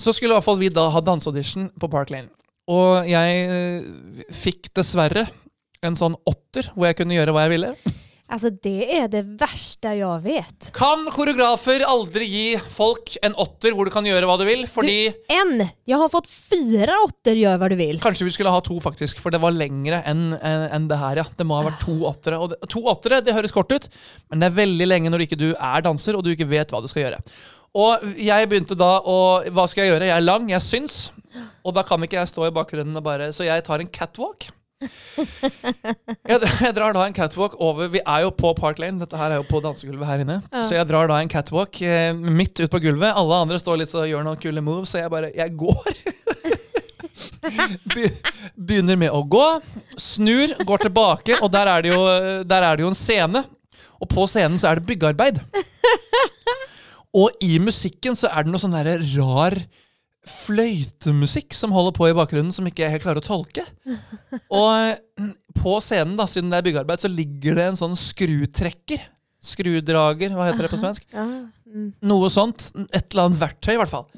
[0.00, 2.30] Så skulle i hvert fall vi da ha danseaudition på Park Lane.
[2.70, 5.26] Og jeg eh, fikk dessverre
[5.84, 7.72] en sånn åtter hvor jeg kunne gjøre hva jeg ville.
[8.30, 10.68] Alltså det er det verste jeg vet.
[10.76, 14.62] Kan koreografer aldri gi folk en åtter hvor du kan gjøre hva du vil?
[14.70, 15.56] Fordi En!
[15.90, 17.98] Jeg har fått fire åtter, gjør hva du vil.
[18.02, 21.22] Kanskje vi skulle ha to, faktisk, for det var lengre enn en, en det her.
[21.24, 21.26] ja.
[21.36, 22.38] Det må ha vært to åttere.
[22.38, 23.90] Og det, to åttere det høres kort ut,
[24.30, 26.82] men det er veldig lenge når ikke du er danser og du ikke vet hva
[26.84, 27.20] du skal gjøre.
[27.80, 29.18] Og jeg begynte da å
[29.54, 30.08] Hva skal jeg gjøre?
[30.10, 31.02] Jeg er lang, jeg syns.
[31.62, 34.48] Og da kan ikke jeg stå i bakgrunnen og bare Så jeg tar en catwalk.
[34.80, 39.34] Jeg, jeg drar da en catwalk over Vi er jo på Park Lane, dette her
[39.34, 40.38] er jo på dansegulvet her inne.
[40.48, 40.62] Ja.
[40.64, 43.12] Så jeg drar da en catwalk eh, midt ut på gulvet.
[43.12, 45.92] Alle andre står litt og gjør noen kule moves, så jeg bare Jeg går.
[47.94, 48.08] Be
[48.60, 49.46] begynner med å gå,
[50.00, 52.00] snur, går tilbake, og der er det jo,
[52.44, 53.40] der er det jo en scene.
[54.00, 55.40] Og på scenen så er det byggearbeid.
[57.16, 59.56] Og i musikken så er det noe sånn derre rar
[60.28, 63.64] fløytemusikk som holder på i bakgrunnen, som ikke jeg helt klarer å tolke.
[64.52, 69.06] Og mm, på scenen, da, siden det er byggearbeid, så ligger det en sånn skrutrekker.
[69.40, 71.06] Skrudrager, hva heter det på svensk?
[71.16, 71.86] Mm.
[72.04, 72.68] Noe sånt.
[72.92, 74.08] Et eller annet verktøy, i hvert fall.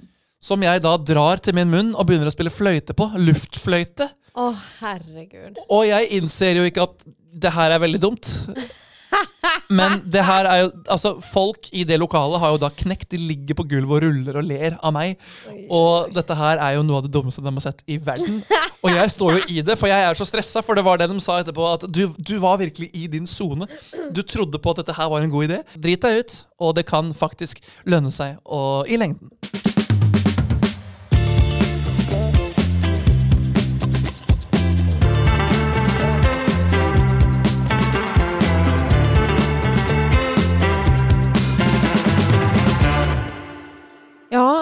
[0.42, 3.06] Som jeg da drar til min munn og begynner å spille fløyte på.
[3.22, 4.10] Luftfløyte.
[4.34, 4.48] Å,
[4.80, 5.60] herregud.
[5.68, 7.06] Og jeg innser jo ikke at
[7.42, 8.26] det her er veldig dumt.
[9.72, 13.10] Men det her er jo Altså, folk i det lokalet har jo da knekt.
[13.12, 15.16] De ligger på gulvet og ruller og ler av meg.
[15.72, 18.42] Og dette her er jo noe av det dummeste de har sett i verden.
[18.82, 20.62] Og jeg står jo i det, for jeg er så stressa.
[20.66, 23.68] For det var det de sa etterpå, at du, du var virkelig i din sone.
[24.10, 25.62] Du trodde på at dette her var en god idé.
[25.76, 29.30] Drit deg ut, og det kan faktisk lønne seg og, i lengden.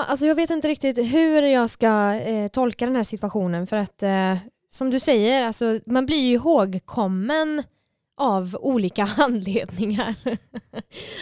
[0.00, 3.76] Ja, alltså jag vet inte riktigt hur jag ska eh, tolka den här situationen för
[3.76, 4.36] att eh,
[4.70, 7.62] som du säger, alltså, man blir ju ihågkommen
[8.16, 10.14] av olika anledningar.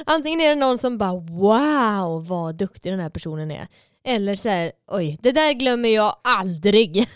[0.06, 3.68] Antingen är det någon som bara wow vad duktig den här personen är.
[4.04, 7.08] Eller så här, oj det där glömmer jag aldrig.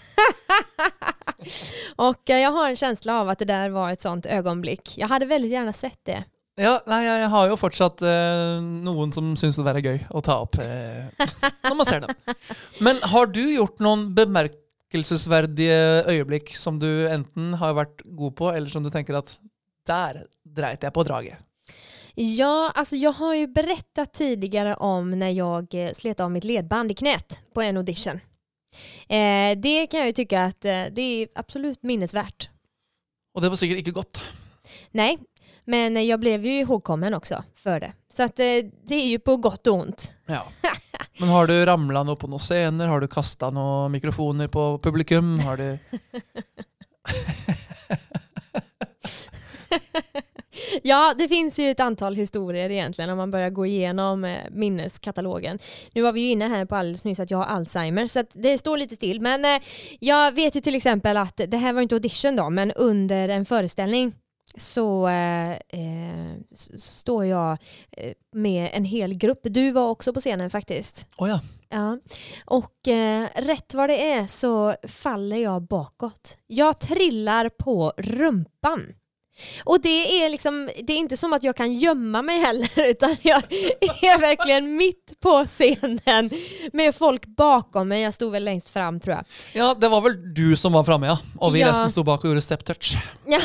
[1.96, 4.98] Och eh, jag har en känsla av att det där var ett sånt ögonblick.
[4.98, 6.24] Jag hade väldigt gärna sett det.
[6.60, 10.20] Ja, nei, jeg har jo fortsatt eh, noen som syns det der er gøy å
[10.24, 11.08] ta opp eh,
[11.64, 12.12] når man ser dem.
[12.84, 15.78] Men har du gjort noen bemerkelsesverdige
[16.12, 19.32] øyeblikk som du enten har vært god på, eller som du tenker at
[19.88, 21.40] der dreit jeg på draget?
[22.14, 26.92] Ja, altså jeg har jo berettet tidligere om når jag eh, slet av mitt ledband
[26.92, 28.20] i kneet på en audition.
[29.08, 32.50] Eh, det kan jeg jo tykke att eh, det er absolut minnesverdt.
[33.32, 34.20] Og det var sikkert ikke godt.
[34.92, 35.16] Nej,
[35.64, 37.92] men jeg jag blev ju ihågkommen också för det.
[38.12, 38.44] Så att eh,
[38.86, 40.12] det är ju på gott och ont.
[40.26, 40.46] Ja.
[41.18, 42.88] Men har du ramla noe på noen scener?
[42.88, 45.38] Har du kasta noen mikrofoner på publikum?
[45.38, 45.78] Har du
[50.82, 55.58] Ja, det finns ju ett antal historier egentligen om man börjar gå igenom eh, minneskatalogen.
[55.92, 58.58] Nu var vi ju inne här på alldeles nyss att jag har Alzheimer så det
[58.58, 59.20] står lite still.
[59.20, 59.62] Men eh,
[60.00, 63.44] jag vet ju till exempel att det här var inte audition då, men under en
[63.44, 64.12] föreställning
[64.56, 66.36] så eh, eh,
[66.76, 67.58] står jag
[67.90, 69.40] eh, med en hel grupp.
[69.42, 71.06] Du var också på scenen faktiskt.
[71.18, 71.40] Oh ja.
[71.68, 71.98] Ja.
[72.44, 76.36] Och eh, rätt vad det är så faller jag bakåt.
[76.46, 78.94] Jag trillar på rumpan.
[79.64, 83.16] Och det är liksom, det är inte som att jag kan gömma mig heller utan
[83.22, 83.42] jag
[84.02, 86.30] är verkligen mitt på scenen
[86.72, 88.02] med folk bakom mig.
[88.02, 89.24] Jag stod väl längst fram tror jag.
[89.52, 91.18] Ja, det var vel du som var framme, ja.
[91.38, 91.68] Og vi Ja.
[91.68, 92.96] resten stod bak og gjorde step touch.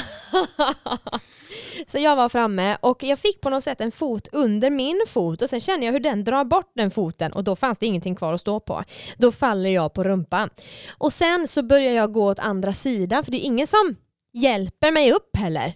[1.87, 5.41] Så jag var framme och jag fick på något sätt en fot under min fot
[5.41, 8.15] och sen känner jag hur den drar bort den foten och då fanns det ingenting
[8.15, 8.83] kvar att stå på.
[9.17, 10.49] Då faller jag på rumpan.
[10.97, 13.95] Och sen så börjar jag gå åt andra sidan för det är ingen som
[14.33, 15.73] hjälper mig upp heller.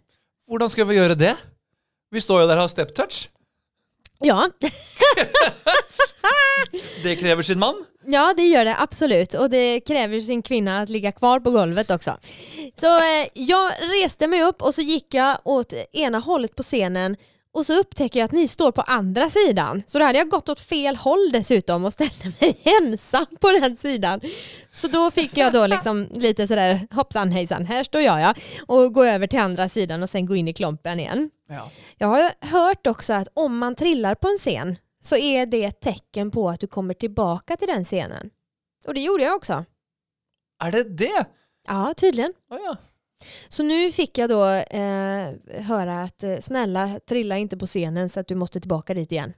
[0.52, 1.32] Hvordan skal vi gjøre det?
[2.12, 3.30] Vi står jo der og har step touch.
[4.22, 4.50] Ja,
[7.04, 7.80] Det krever sin mann.
[8.06, 11.90] ja det gjør det absolut Og det krever sin kvinne å ligge kvar på golvet
[11.92, 12.14] også.
[12.80, 17.18] Så eh, jeg reste meg opp, og så gikk jeg åt ene hållet på scenen
[17.54, 19.84] och så upptäcker jag att ni står på andra sidan.
[19.88, 23.76] Så då hade jag gått åt fel håll dessutom och ställde mig ensam på den
[23.78, 24.22] sidan.
[24.74, 28.34] Så då fick jag då liksom lite sådär hoppsan hejsan, här står jag ja.
[28.68, 31.30] Och gå över till andra sidan och sen gå in i klumpen igen.
[31.50, 31.70] Ja.
[31.98, 35.82] Jag har hört också att om man trillar på en scen så är det ett
[35.82, 38.30] tecken på att du kommer tillbaka till den scenen.
[38.88, 39.66] Och det gjorde jag också.
[40.64, 41.26] Er det det?
[41.68, 42.34] Ja, tydligen.
[42.50, 42.78] Oh ja.
[43.50, 45.30] Så nu fick jag då eh,
[45.68, 49.34] höra att eh, snälla trilla inte på scenen så att du måste tillbaka dit igen.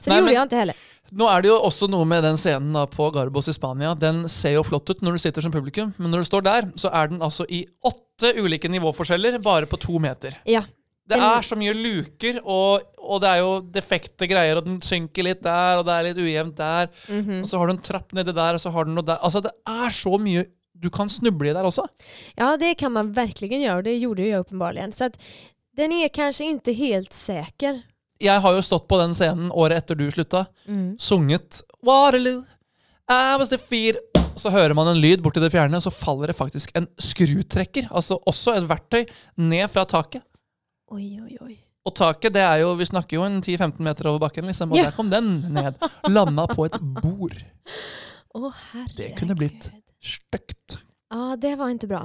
[0.00, 0.76] Så det Nej, gjorde men- jag inte heller.
[1.12, 3.90] Nå er det jo også noe med den scenen på Garbos i Spania.
[3.94, 6.70] Den ser jo flott ut når du sitter som publikum, men når du står der,
[6.80, 10.38] så er den altså i åtte ulike nivåforskjeller bare på to meter.
[10.48, 10.62] Ja,
[11.12, 15.26] Det er så mye luker, og, og det er jo defekte greier, og den synker
[15.28, 16.90] litt der, og det er litt ujevnt der.
[17.08, 17.42] Mhm.
[17.42, 19.18] Og så har du en trapp nedi der, og så har du noe der.
[19.22, 20.46] Altså, det er så mye
[20.82, 21.84] du kan snuble i der også.
[22.36, 24.94] ja, det kan man virkelig gjøre, og det gjorde jeg åpenbart.
[24.94, 25.16] Så att
[25.76, 27.82] den er kanskje ikke helt sikker.
[28.20, 30.96] Jeg har jo stått på den scenen året etter du slutta, Mm.
[30.98, 32.44] sunget Waterloo,
[33.08, 34.00] I was defeated.
[34.36, 37.88] Så hører man en lyd borti det fjerne, og så faller det faktisk en skrutrekker,
[37.90, 39.04] altså også et verktøy,
[39.36, 40.22] ned fra taket.
[40.92, 41.54] Oj, oi, oi.
[41.88, 44.78] Og taket, det er jo, vi snakker jo en 10-15 meter over bakken, liksom, og
[44.78, 44.84] Ja.
[44.90, 45.74] der kom den ned.
[46.08, 47.34] Landa på et bord.
[48.36, 48.96] Å, herregud.
[49.00, 49.70] Det kunne blitt
[50.02, 50.78] stygt.
[51.12, 52.04] Ja, det var ikke bra.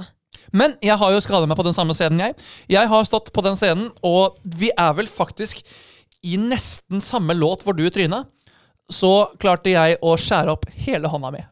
[0.52, 2.34] Men jeg har jo skada meg på den samme scenen, jeg.
[2.68, 5.62] Jeg har stått på den scenen, og vi er vel faktisk
[6.26, 8.24] i nesten samme låt hvor du tryna.
[8.90, 11.42] Så klarte jeg å skjære opp hele hånda mi.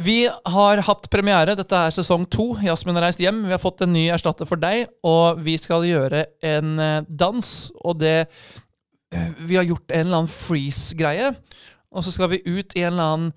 [0.00, 1.52] Vi har hatt premiere.
[1.58, 2.54] Dette er sesong to.
[2.64, 3.42] Jasmin har reist hjem.
[3.44, 7.50] Vi har fått en ny erstatter for deg, og vi skal gjøre en eh, dans.
[7.84, 11.34] Og det eh, Vi har gjort en eller annen freeze-greie,
[11.92, 13.34] og så skal vi ut i en eller annen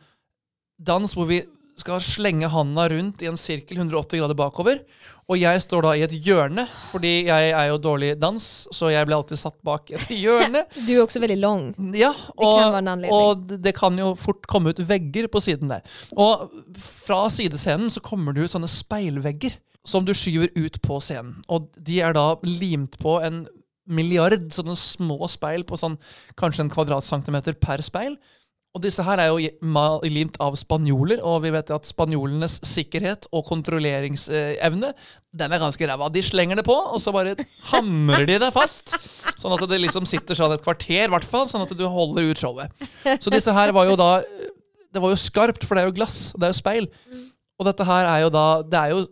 [0.79, 1.41] dans hvor vi
[1.79, 4.79] skal slenge handa rundt i en sirkel 180 grader bakover.
[5.31, 8.43] Og jeg står da i et hjørne, fordi jeg er jo dårlig dans,
[8.75, 10.65] så jeg ble alltid satt bak et hjørne.
[10.87, 11.63] Du er også veldig lang.
[11.95, 15.81] Ja, og, være og det- det kan jo fort komme ut vegger på siden der.
[16.17, 19.55] Og fra sidescenen så kommer det ut sånne speilvegger
[19.85, 21.41] som du skyver ut på scenen.
[21.49, 23.45] Og de er da limt på en
[23.87, 25.97] milliard sånne små speil på sånn
[26.39, 28.15] kanskje en kvadratcentimeter per speil.
[28.73, 29.37] Og disse her er jo
[30.09, 34.89] limt av spanjoler, og vi vet at spanjolenes sikkerhet og kontrolleringsevne
[35.33, 36.07] den er ganske ræva.
[36.13, 37.35] De slenger det på, og så bare
[37.69, 38.95] hamrer de det fast.
[39.37, 42.31] Sånn at det liksom sitter sånn et kvarter, i hvert fall, sånn at du holder
[42.31, 42.73] ut showet.
[43.21, 44.09] Så disse her var jo da
[44.93, 46.89] Det var jo skarpt, for det er jo glass, det er jo speil.
[47.61, 49.05] Og dette her er jo da Det er jo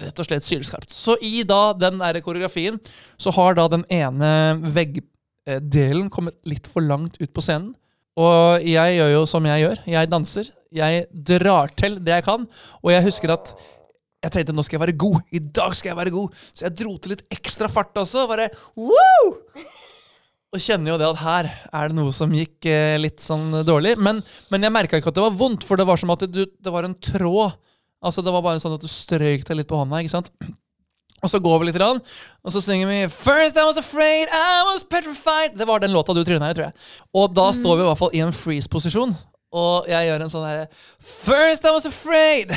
[0.00, 0.90] rett og slett sylskarpt.
[0.92, 2.80] Så i da den der koreografien
[3.20, 4.32] så har da den ene
[4.74, 7.74] veggdelen kommet litt for langt ut på scenen.
[8.20, 9.80] Og jeg gjør jo som jeg gjør.
[9.90, 10.50] Jeg danser.
[10.74, 12.46] Jeg drar til det jeg kan.
[12.82, 13.54] Og jeg husker at
[14.24, 15.20] jeg tenkte nå skal jeg være god.
[15.36, 16.44] I dag skal jeg være god.
[16.54, 18.24] Så jeg dro til litt ekstra fart også.
[18.30, 18.48] Bare
[18.78, 19.34] woo!
[20.54, 23.96] Og kjenner jo det at her er det noe som gikk eh, litt sånn dårlig.
[23.98, 24.22] Men,
[24.54, 26.72] men jeg merka ikke at det var vondt, for det var som at det, det
[26.72, 27.58] var en tråd.
[28.04, 30.00] Altså Det var bare sånn at du strøyk deg litt på hånda.
[30.04, 30.30] ikke sant?
[31.24, 32.02] Og så går vi litt, rann,
[32.44, 35.56] og så synger vi First I was afraid, I was petrified.
[35.56, 36.74] Det var den låta du tryna i, tror jeg.
[37.16, 39.14] Og da står vi i hvert fall i en freeze-posisjon.
[39.54, 40.66] Og jeg gjør en sånn her
[41.00, 42.52] First I was afraid.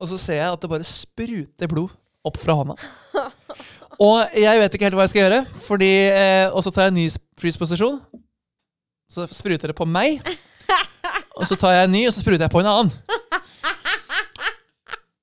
[0.00, 1.92] Og så ser jeg at det bare spruter blod
[2.24, 2.78] opp fra hånda.
[4.02, 6.94] Og jeg vet ikke helt hva jeg skal gjøre, fordi, eh, og så tar jeg
[6.94, 7.04] en ny
[7.38, 8.00] freeze-posisjon.
[9.12, 10.24] Så spruter det på meg.
[11.38, 12.90] Og så tar jeg en ny, og så spruter jeg på en annen.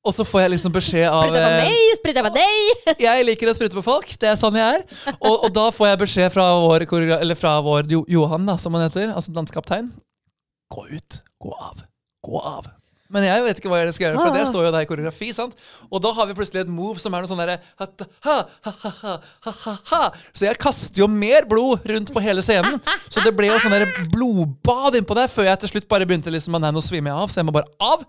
[0.07, 1.65] Og så får jeg liksom beskjed av Sprute på meg!
[1.67, 2.99] mig, på deg!
[3.03, 4.13] jeg liker å sprute på folk.
[4.21, 4.85] Det er sånn jeg er.
[5.17, 6.87] Og, og da får jeg beskjed fra vår,
[7.19, 9.91] eller fra vår Johan, da, som han heter, altså danskaptein.
[10.71, 11.19] Gå ut.
[11.43, 11.83] Gå av.
[12.23, 12.71] Gå av.
[13.09, 15.31] Men jeg vet ikke hva jeg skal gjøre, for det står jo der i koreografi.
[15.33, 15.55] sant?
[15.89, 17.87] Og da har vi plutselig et move som er noe sånn derre ha,
[18.27, 18.35] ha,
[18.67, 19.13] ha, ha,
[19.47, 20.01] ha, ha, ha.
[20.33, 22.77] Så jeg kaster jo mer blod rundt på hele scenen.
[23.09, 26.33] Så det ble jo sånn der blodbad innpå der, før jeg til slutt bare begynte
[26.33, 28.05] liksom, nei, nå svimmer jeg av, så jeg må bare av.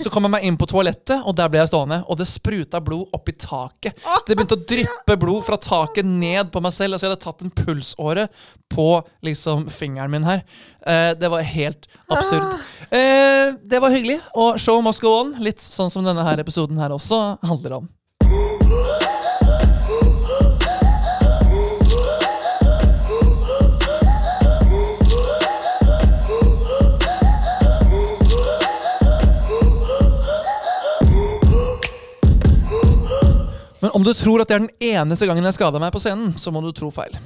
[0.00, 2.00] Så kom jeg meg inn på toalettet, og der ble jeg stående.
[2.06, 3.98] Og det spruta blod opp i taket.
[4.28, 6.94] Det begynte å dryppe blod fra taket ned på meg selv.
[6.94, 8.28] Altså jeg hadde tatt en pulsåre
[8.74, 8.88] på
[9.26, 10.44] liksom fingeren min her.
[10.84, 12.44] Eh, det var helt absurd.
[12.90, 14.18] Eh, det var hyggelig.
[14.36, 15.34] Og show must go on.
[15.42, 17.92] Litt sånn som denne her episoden her også handler om.
[33.84, 36.30] Men om du tror at det er den eneste gangen jeg skada meg på scenen,
[36.40, 37.12] så må du tro feil.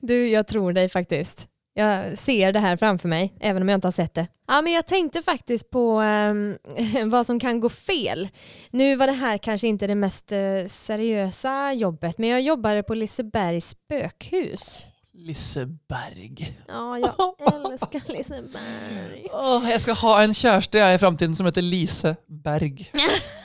[0.00, 1.44] Du, jeg tror deg faktiskt.
[1.80, 4.26] Jag ser det här framför mig, även om jag inte har sett det.
[4.48, 8.28] Ja, men jag tänkte faktiskt på eh, vad som kan gå fel.
[8.70, 12.94] Nu var det här kanske inte det mest eh, seriösa jobbet, men jag jobbade på
[12.94, 14.86] Lisebergs spökhus.
[15.12, 16.58] Liseberg.
[16.68, 17.34] Ja, jag
[17.72, 19.26] älskar Liseberg.
[19.32, 22.90] Åh, jeg skal ha en kjæreste jeg i framtiden som heter Lise Berg.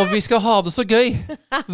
[0.00, 1.12] Og vi skal ha det så gøy.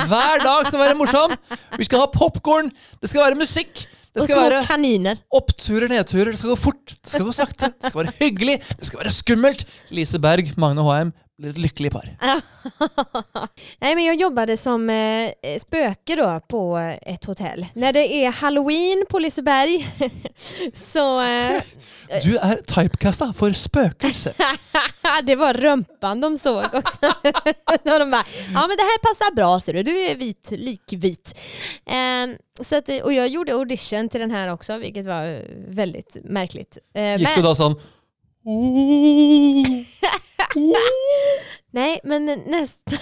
[0.09, 1.35] Hver dag skal være morsom.
[1.79, 2.73] Vi skal ha popkorn.
[3.03, 3.85] Det skal være musikk.
[4.19, 5.21] Det skal være kaniner.
[5.31, 6.33] oppturer, nedturer.
[6.35, 6.97] Det skal gå fort.
[7.05, 7.71] Det skal gå sakte.
[7.79, 8.57] Det skal være hyggelig.
[8.81, 9.65] Det skal være skummelt.
[9.95, 12.17] Lise Berg, Magne Håheim, blir ett lyckligt par.
[13.79, 17.67] Nej men jag jobbade som eh, spöke då på ett hotell.
[17.75, 19.89] När det är halloween på Liseberg
[20.75, 21.63] så eh,
[22.25, 24.33] Du är typecastad för spökelse.
[25.23, 27.15] det var rumpan de såg också.
[27.83, 28.25] de bara,
[28.55, 31.39] ja men det här passar bra ser du, du är vit, likvit.
[31.87, 36.79] Eh, så att, och jag gjorde audition till den här också, vilket var väldigt märkligt.
[36.95, 37.81] Eh, Gick du men- då sån...
[41.71, 42.99] Nej, men nästan.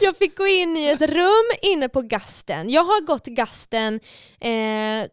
[0.00, 2.70] jag fick gå in i ett rum inne på gasten.
[2.70, 4.00] Jag har gått gasten
[4.40, 5.08] eh,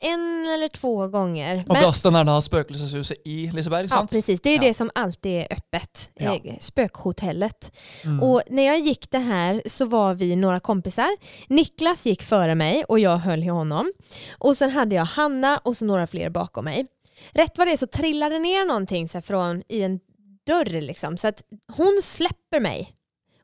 [0.00, 1.64] en eller två gånger.
[1.68, 4.10] Och gasten är här spökelseshuset i Liseberg, Ja, sant?
[4.10, 4.40] precis.
[4.40, 4.62] Det är Ja.
[4.62, 6.10] det som alltid är öppet.
[6.14, 6.34] Ja.
[6.44, 7.72] Eh, Spökhotellet.
[8.04, 8.22] Mm.
[8.22, 11.08] Och när jag gick det här så var vi några kompisar.
[11.48, 13.92] Niklas gick före mig och jag höll i honom.
[14.38, 16.86] Och sen hade jag Hanna och så några fler bakom mig.
[17.32, 20.00] Rätt vad det är så trillade det ner någonting så från i en
[20.46, 21.16] dörr liksom.
[21.16, 21.42] Så att
[21.76, 22.94] hon släpper mig.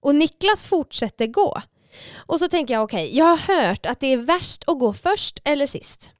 [0.01, 1.61] Och Niklas fortsätter gå.
[2.17, 3.37] Och så tänker jag okej, jag har
[3.69, 6.11] hört att det är värst att gå först eller sist.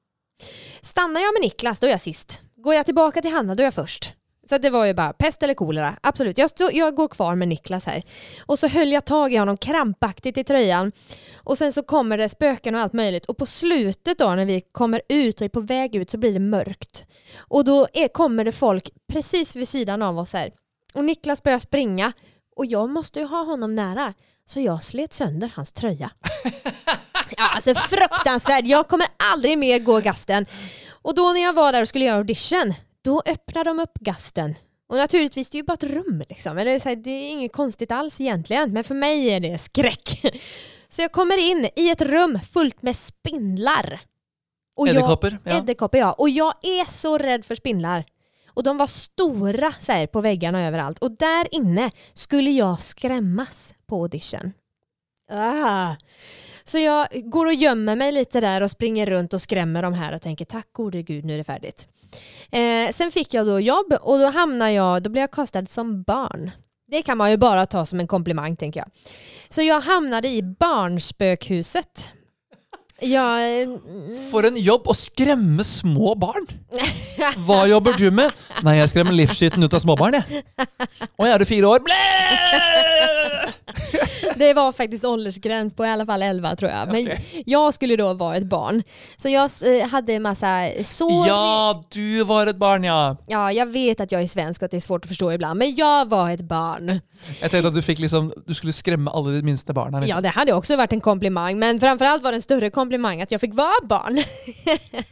[0.81, 2.41] Stannar jag med Niklas, då är jag sist.
[2.57, 4.13] Går jag tillbaka till Hanna, då är jag först.
[4.49, 5.97] Så det var ju bara pest eller kolera.
[6.01, 8.03] Absolut, jag, stod, jag går kvar med Niklas här.
[8.47, 10.93] Och så höll jag tag i honom krampaktigt i tröjan.
[11.35, 13.27] Och sen så kommer det spöken och allt möjligt.
[13.27, 16.33] Och på slutet då när vi kommer ut och är på väg ut så blir
[16.33, 17.07] det mörkt.
[17.37, 20.53] Och då är, kommer det folk precis vid sidan av oss här.
[20.95, 22.13] Och Niklas börjar springa.
[22.57, 24.15] Och jag måste ju ha honom nära.
[24.49, 26.11] Så jag slet sönder hans tröja.
[27.37, 28.67] Ja, alltså fruktansvärt.
[28.67, 30.47] Jag kommer aldrig mer gå gasten.
[30.91, 34.55] Och då när jag var där och skulle göra audition, då öppnade de upp gasten.
[34.89, 36.59] Och naturligtvis, det är ju bara ett rum liksom.
[36.59, 40.23] Eller så här, det är inget konstigt alls egentligen, men för mig är det skräck.
[40.89, 44.01] Så jag kommer in i ett rum fullt med spindlar.
[44.77, 45.39] Och Edderkopper?
[45.45, 45.57] Ja.
[45.57, 46.13] Edderkoppor ja.
[46.13, 48.05] Och jag är så rädd för spindlar.
[48.55, 50.99] Och de var stora så här, på väggarna överallt.
[50.99, 54.53] Och där inne skulle jag skrämmas på audition.
[55.31, 55.95] Ah.
[56.69, 60.15] Så jag går och gömmer mig lite där och springer runt och skrämmer de här
[60.15, 61.89] och tänker tack gode gud nu är det färdigt.
[62.53, 66.03] Eh, sen fick jag då jobb och då hamnar jag, då blev jag kastad som
[66.03, 66.51] barn.
[66.89, 68.89] Det kan man ju bara ta som en komplimang tänker jag.
[69.51, 72.09] Så jag hamnade i barnspökhuset.
[72.99, 73.69] Eh,
[74.31, 76.47] For en jobb å skremme små barn!
[77.45, 78.33] Hva jobber du med?
[78.65, 80.45] Nei, jeg skremmer livsskitten ut av småbarn, jeg.
[81.21, 81.85] Å, er du fire år?
[81.85, 83.53] Blæh!
[84.37, 86.89] Det var faktisk åldersgräns på i alla fall 11 tror jag.
[86.93, 87.19] Men okay.
[87.47, 88.83] jag skulle då vara ett barn.
[89.17, 91.27] Så jag hadde hade massa sår.
[91.29, 93.17] Ja, du var et barn, ja.
[93.27, 95.59] ja, jag vet att jag är svensk och att det är svårt att förstå ibland.
[95.59, 97.01] Men jag var ett barn.
[97.41, 99.99] Jeg tenkte at du liksom Du skulle skremme alle de minste barna.
[99.99, 100.23] Ja, Liksom.
[100.23, 101.59] det hade också varit en komplimang.
[101.59, 102.86] Men framförallt var det en större komplimang
[103.23, 104.23] att jag fick vara barn.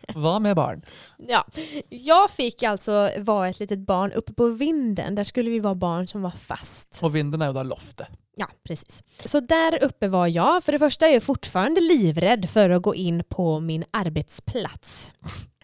[0.15, 0.83] Hva med barn?
[1.29, 1.45] ja.
[1.89, 5.15] Jag fick alltså vara ett litet barn uppe på vinden.
[5.15, 7.01] Där skulle vi vara barn som var fast.
[7.03, 8.09] Og vinden er jo da loftet.
[8.37, 9.03] Ja, precis.
[9.25, 10.65] Så där uppe var jag.
[10.65, 15.13] För det första är jag fortfarande livrädd för att gå in på min arbetsplats.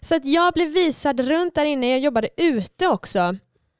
[0.01, 1.89] Så att jag blev visad runt där inne.
[1.91, 3.35] Jag jobbade ute också.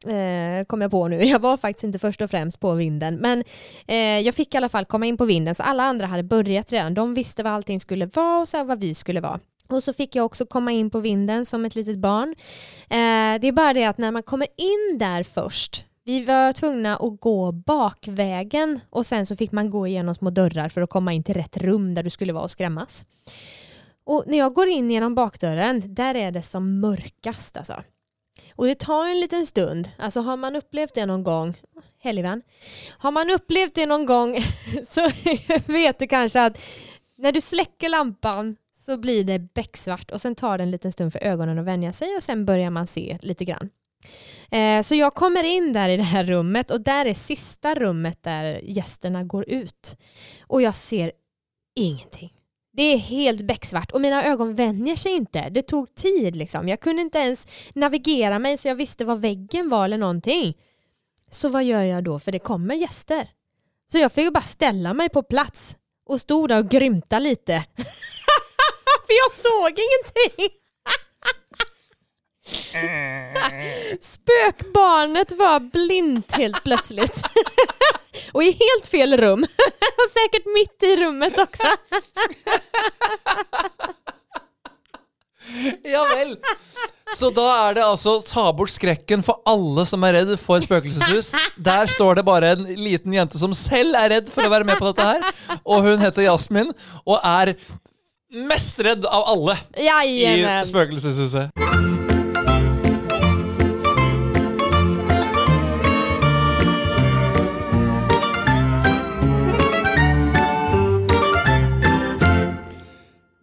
[0.05, 1.15] Eh, kom jag på nu.
[1.23, 3.15] Jag var faktiskt inte först och främst på vinden.
[3.15, 3.43] Men
[3.87, 5.55] eh, jag fick i alla fall komma in på vinden.
[5.55, 6.93] Så alla andra hade börjat redan.
[6.93, 9.39] De visste vad allting skulle vara och så vad vi skulle vara.
[9.67, 12.35] Och så fick jag också komma in på vinden som ett litet barn.
[12.89, 16.95] Eh, det är bara det att när man kommer in där först vi var tvungna
[16.95, 21.13] att gå bakvägen och sen så fick man gå igenom små dörrar för att komma
[21.13, 23.05] in till rätt rum där du skulle vara och skrämmas.
[24.03, 27.83] Och när jag går in genom bakdörren, där är det som mörkast alltså.
[28.55, 29.89] Och det tar en liten stund.
[29.97, 31.53] Alltså har man upplevt det någon gång,
[31.99, 32.41] helgvän.
[32.97, 34.35] Har man upplevt det någon gång
[34.87, 35.09] så
[35.65, 36.57] vet du kanske att
[37.17, 41.11] när du släcker lampan så blir det becksvart och sen tar det en liten stund
[41.13, 43.69] för ögonen att vänja sig och sen börjar man se lite grann.
[44.51, 48.23] Eh, Så jag kommer in där i det här rummet och där är sista rummet
[48.23, 49.97] där gästerna går ut.
[50.47, 51.11] Och jag ser
[51.75, 52.33] ingenting.
[52.73, 55.49] Det är helt becksvart och mina ögon vänjer sig inte.
[55.49, 56.67] Det tog tid liksom.
[56.67, 60.57] Jag kunde inte ens navigera mig så jag visste var väggen var eller någonting.
[61.31, 62.19] Så vad gör jag då?
[62.19, 63.29] För det kommer gäster.
[63.91, 67.65] Så jag fick bara ställa mig på plats och stod där och grymta lite.
[69.05, 70.57] För jag såg ingenting.
[74.01, 77.21] Spökbarnet var blint helt plötsligt.
[78.31, 79.43] Och i helt fel rum.
[79.97, 81.67] Och säkert mitt i rummet också.
[85.83, 86.37] Ja vel.
[87.17, 91.33] Så da er det altså ta bort skrekken for alle som er redd for spøkelseshus.
[91.59, 94.79] Der står det bare en liten jente som selv er redd for å være med
[94.79, 95.25] på dette her.
[95.65, 96.71] Og hun heter Jasmin
[97.03, 97.55] og er
[98.47, 99.57] mest redd av alle
[100.07, 100.39] i
[100.69, 101.90] spøkelseshuset.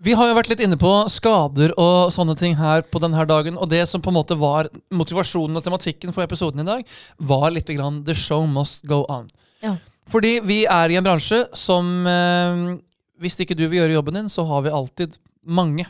[0.09, 3.59] Vi har jo vært litt inne på skader og sånne ting her på denne dagen.
[3.61, 7.51] Og det som på en måte var motivasjonen og tematikken for episoden i dag, var
[7.53, 9.27] litt grann The show must go on.
[9.61, 9.75] Ja.
[10.09, 12.79] Fordi vi er i en bransje som eh,
[13.21, 15.85] Hvis ikke du vil gjøre jobben din, så har vi alltid mange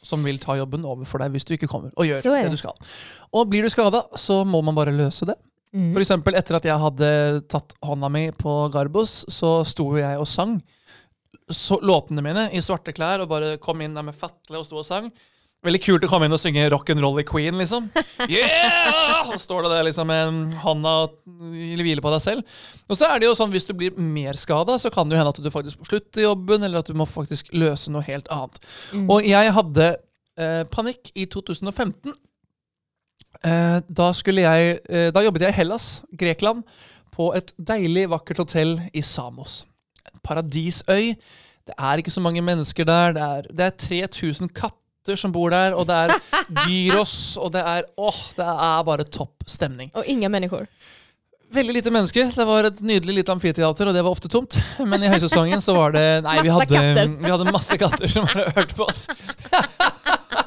[0.00, 2.44] som vil ta jobben over for deg hvis du ikke kommer og gjør det.
[2.46, 2.54] det.
[2.54, 2.92] du skal.
[3.36, 5.36] Og blir du skada, så må man bare løse det.
[5.76, 5.90] Mm.
[5.92, 7.10] For eksempel etter at jeg hadde
[7.52, 10.62] tatt hånda mi på Garbos, så sto jeg og sang
[11.54, 14.80] så, låtene mine i svarte klær og bare kom inn der med fatle og sto
[14.80, 15.10] og sang.
[15.60, 17.90] Veldig kult å komme inn og synge rock and roll i Queen, liksom.
[18.32, 19.28] Yeah!
[19.28, 22.54] Og står det der liksom med hånda og hvile på deg selv.
[22.88, 25.20] Og så er det jo sånn, hvis du blir mer skada, så kan det jo
[25.20, 28.06] hende at du faktisk må slutte i jobben, eller at du må faktisk løse noe
[28.08, 28.56] helt annet.
[28.96, 29.04] Mm.
[29.12, 29.90] Og jeg hadde
[30.40, 32.16] eh, panikk i 2015.
[33.44, 36.64] Eh, da skulle jeg eh, Da jobbet jeg i Hellas, Grekland,
[37.12, 39.60] på et deilig, vakkert hotell i Samos.
[40.26, 41.14] Paradisøy.
[41.66, 43.16] Det er ikke så mange mennesker der.
[43.16, 43.76] Det er, det er
[44.10, 46.14] 3000 katter som bor der, og det er
[46.66, 49.90] gyros, og det er Åh, det er bare topp stemning.
[49.96, 50.66] Og inga mennesker.
[51.50, 52.28] Veldig lite mennesker.
[52.30, 54.54] Det var et nydelig lite amfiteater, og det var ofte tomt.
[54.86, 58.52] Men i høysesongen så var det Nei, vi hadde, vi hadde masse katter som hadde
[58.54, 59.08] hørt på oss.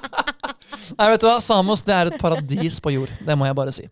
[0.98, 1.38] Nei, vet du hva?
[1.44, 3.12] Samos det er et paradis på jord.
[3.24, 3.88] Det må jeg bare si.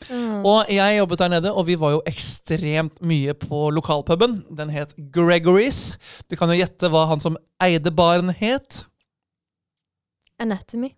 [0.47, 4.41] Og jeg jobbet der nede, og vi var jo ekstremt mye på lokalpuben.
[4.57, 5.95] Den het Gregory's.
[6.27, 8.83] Du kan jo gjette hva han som eide baren het.
[10.41, 10.93] Anatomy.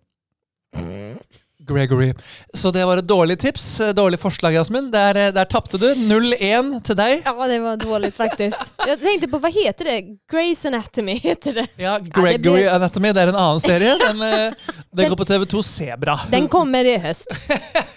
[1.66, 2.10] Gregory.
[2.54, 3.64] Så det var et dårlig tips.
[3.96, 4.90] Dårlig forslag, Jasmin.
[4.92, 5.86] Der, der tapte du.
[5.96, 7.22] 0-1 til deg.
[7.24, 8.74] Ja, det var dårlig, faktisk.
[8.86, 9.96] Jeg tenkte på, hva heter det?
[10.30, 11.66] Grey's Anatomy heter det.
[11.80, 12.12] Ja, det
[12.44, 13.12] blir- Anatomy.
[13.16, 13.96] Det er en annen serie.
[14.04, 14.50] Den, eh,
[14.92, 16.18] den Den- går på TV2 Sebra.
[16.30, 17.32] Den kommer i høst.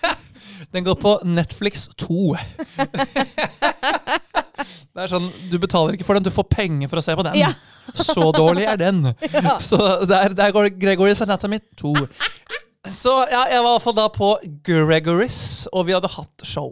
[0.73, 2.35] Den går på Netflix 2.
[4.97, 7.23] Det er sånn, Du betaler ikke for den, du får penger for å se på
[7.27, 7.35] den.
[7.37, 7.51] Ja.
[7.93, 9.03] Så dårlig er den.
[9.29, 9.57] Ja.
[9.63, 9.77] Så
[10.09, 11.93] der, der går Gregory's Anatomy 2.
[12.93, 14.31] Så ja, jeg var i hvert fall da på
[14.67, 16.71] Gregory's, og vi hadde hatt show.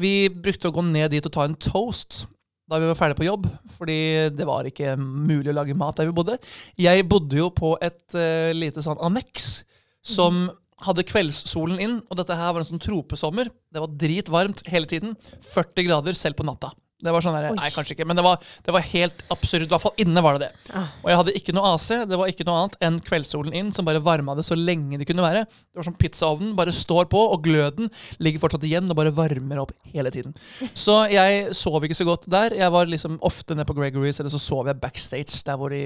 [0.00, 2.24] Vi brukte å gå ned dit og ta en toast
[2.70, 3.98] da vi var ferdige på jobb, fordi
[4.32, 6.38] det var ikke mulig å lage mat der vi bodde.
[6.80, 9.58] Jeg bodde jo på et uh, lite sånn anneks
[10.04, 10.46] som
[10.84, 13.50] hadde kveldssolen inn, og dette her var en sånn tropesommer.
[13.72, 15.12] Det var dritvarmt hele tiden.
[15.52, 16.72] 40 grader selv på natta.
[17.04, 17.58] Det var sånn der, Oi.
[17.58, 19.66] Nei, kanskje ikke, men det var, det var helt absurd.
[19.66, 20.72] I hvert fall inne var det det.
[20.72, 20.94] Ah.
[21.02, 21.88] Og jeg hadde ikke noe AC.
[22.08, 25.08] Det var ikke noe annet enn kveldssolen inn, som bare varma det så lenge det
[25.08, 25.44] kunne være.
[25.46, 26.54] Det var som pizzaovnen.
[26.58, 27.92] Bare står på, og gløden
[28.24, 30.34] ligger fortsatt igjen og bare varmer opp hele tiden.
[30.84, 32.54] Så jeg sov ikke så godt der.
[32.56, 35.82] Jeg var liksom ofte nede på Gregory's, eller så sov jeg backstage, der hvor de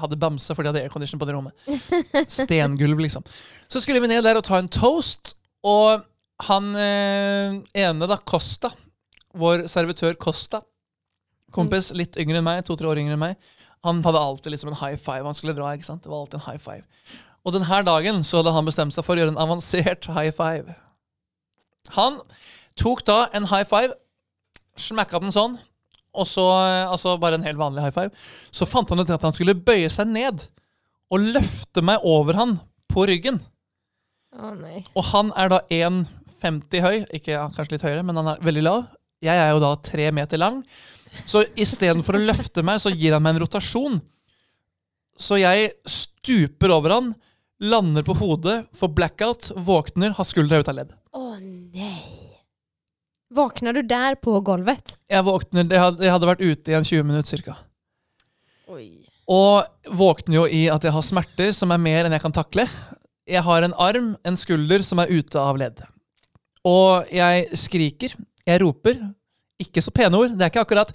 [0.00, 1.52] hadde bamse, fordi de hadde aircondition på det rommet.
[2.38, 3.24] Stengulv, liksom.
[3.68, 5.34] Så skulle vi ned der og ta en toast,
[5.66, 6.04] og
[6.46, 7.56] han eh,
[7.86, 8.70] ene, da, Costa,
[9.38, 10.62] vår servitør Costa,
[11.54, 13.52] kompis litt yngre enn meg, to-tre år yngre enn meg,
[13.86, 15.22] han hadde alltid liksom en high five.
[15.26, 16.02] Han skulle dra, ikke sant?
[16.02, 16.82] Det var alltid en high five.
[17.46, 20.74] Og denne dagen så hadde han bestemt seg for å gjøre en avansert high five.
[21.94, 22.18] Han
[22.78, 23.94] tok da en high five,
[24.76, 25.54] smakka den sånn,
[26.16, 28.10] og så, eh, altså bare en helt vanlig high five,
[28.50, 30.48] så fant han ut at han skulle bøye seg ned
[31.12, 32.58] og løfte meg over han
[32.90, 33.38] på ryggen.
[34.36, 34.82] Å nei.
[34.96, 38.86] Og han er da 1,50 høy, ikke kanskje litt høyere, men han er veldig lav.
[39.24, 40.60] Jeg er jo da tre meter lang.
[41.24, 44.00] Så istedenfor å løfte meg, så gir han meg en rotasjon.
[45.16, 47.14] Så jeg stuper over han,
[47.62, 50.92] lander på hodet, får blackout, våkner, har skuldra ut av ledd.
[51.16, 52.26] Å oh, nei.
[53.32, 54.94] Våkner du der på golvet?
[55.10, 57.56] Jeg våkner, jeg hadde, jeg hadde vært ute i en 20 minutter cirka.
[58.70, 58.86] Oi.
[59.26, 62.68] Og våkner jo i at jeg har smerter som er mer enn jeg kan takle.
[63.26, 65.82] Jeg har en arm, en skulder, som er ute av ledd.
[66.66, 68.14] Og jeg skriker,
[68.46, 68.98] jeg roper.
[69.62, 70.34] Ikke så pene ord.
[70.36, 70.92] Det er ikke akkurat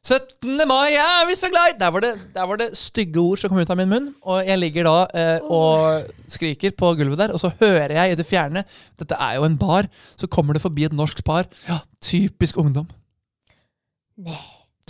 [0.00, 0.56] 17.
[0.64, 3.50] mai, er vi så glad i der var, det, der var det stygge ord som
[3.52, 4.06] kom ut av min munn.
[4.24, 8.16] Og jeg ligger da eh, og skriker på gulvet der, og så hører jeg i
[8.16, 8.64] det fjerne
[8.98, 9.90] Dette er jo en bar.
[10.16, 11.50] Så kommer det forbi et norsk par.
[11.68, 12.88] Ja, typisk ungdom.
[14.24, 14.40] Nei.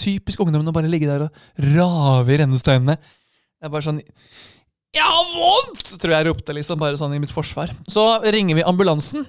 [0.01, 2.95] Typisk ungdommen å bare ligge der og rave i rennesteinene.
[2.97, 5.91] Det er bare sånn Jeg har vondt!
[6.01, 7.75] tror jeg jeg ropte liksom bare sånn i mitt forsvar.
[7.91, 9.27] Så ringer vi ambulansen.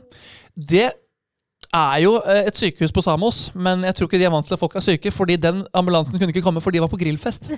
[0.54, 0.92] Det
[1.74, 4.54] er jo eh, et sykehus på Samos, men jeg tror ikke de er vant til
[4.58, 7.44] at folk er syke, fordi den ambulansen kunne ikke komme, for de var på grillfest.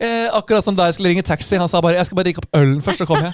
[0.00, 1.56] eh, akkurat som da jeg skulle ringe taxi.
[1.56, 3.32] Han sa bare 'jeg skal bare drikke opp ølen først', så kommer jeg.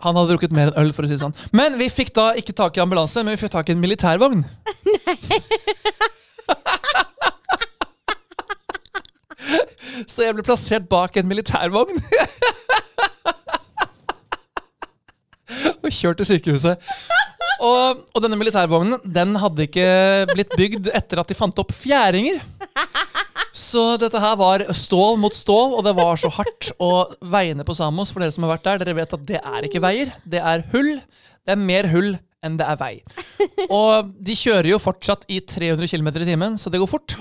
[0.00, 1.34] Han hadde drukket mer enn øl, for å si det sånn.
[1.52, 4.44] Men vi fikk da ikke tak i ambulanse, men vi fikk tak i en militærvogn.
[10.06, 11.98] Så jeg ble plassert bak en militærvogn.
[15.80, 16.90] og kjørt til sykehuset.
[17.60, 19.88] Og, og denne militærvognen den hadde ikke
[20.32, 22.40] blitt bygd etter at de fant opp fjæringer.
[23.50, 26.70] Så dette her var stål mot stål, og det var så hardt.
[26.80, 29.66] Og veiene på Samos, for dere som har vært der, dere vet at det er
[29.66, 30.14] ikke veier.
[30.24, 30.94] Det er hull.
[31.44, 32.14] Det er mer hull
[32.46, 32.94] enn det er vei.
[33.68, 37.18] Og de kjører jo fortsatt i 300 km i timen, så det går fort.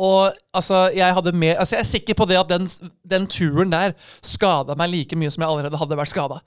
[0.00, 2.68] Og altså, jeg, hadde mer, altså, jeg er sikker på det at den,
[3.10, 3.92] den turen der
[4.24, 6.40] skada meg like mye som jeg allerede hadde vært skada.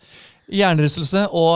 [0.49, 1.53] Hjernerystelse og,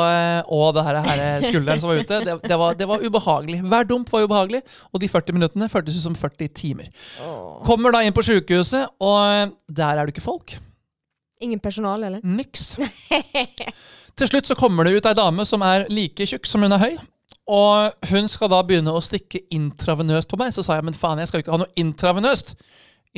[0.54, 3.60] og det her, her skulderen som var ute, det, det, var, det, var, ubehagelig.
[3.74, 4.64] Hver dump var ubehagelig,
[4.94, 6.90] og de 40 minuttene føltes ut som 40 timer.
[7.66, 10.58] Kommer da inn på sjukehuset, og der er det ikke folk.
[11.42, 12.20] Ingen personal, eller?
[12.24, 12.74] Niks.
[14.20, 16.82] Til slutt så kommer det ut ei dame som er like tjukk som hun er
[16.82, 16.98] høy.
[17.50, 20.54] Og hun skal da begynne å stikke intravenøst på meg.
[20.54, 22.54] Så sa jeg men faen, jeg skal jo ikke ha noe intravenøst.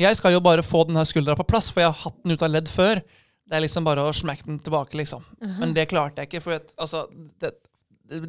[0.00, 2.44] Jeg skal jo bare få denne skuldra på plass, for jeg har hatt den ut
[2.44, 3.02] av ledd før.
[3.44, 5.24] Det er liksom bare å smekke den tilbake, liksom.
[5.42, 5.58] Uh -huh.
[5.60, 6.40] Men det klarte jeg ikke.
[6.40, 7.06] For jeg, altså,
[7.40, 7.52] det,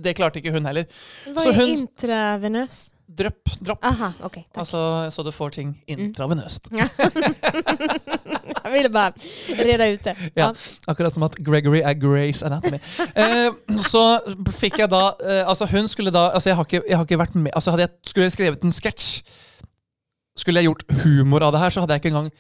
[0.04, 0.86] det, klarte ikke hun heller.
[1.26, 2.94] Hva er hun, intravenøs?
[3.14, 3.52] Drøpp.
[3.62, 3.80] Dropp.
[3.86, 4.60] Aha, ok, takk.
[4.64, 4.80] Altså,
[5.14, 6.70] så du får ting intravenøst.
[6.72, 6.80] Mm.
[8.64, 9.12] jeg ville bare
[9.60, 10.16] redde ut det.
[10.36, 10.48] Ja.
[10.48, 10.48] ja.
[10.90, 12.80] Akkurat som at Gregory er Grace Anatomy.
[13.14, 13.50] eh,
[13.86, 14.04] så
[14.58, 17.20] fikk jeg da eh, Altså, hun skulle da Altså, jeg har ikke, jeg har ikke
[17.22, 19.10] vært med Altså, hadde jeg skulle jeg skrevet en sketsj,
[20.38, 22.32] skulle jeg gjort humor av det her, så hadde jeg ikke engang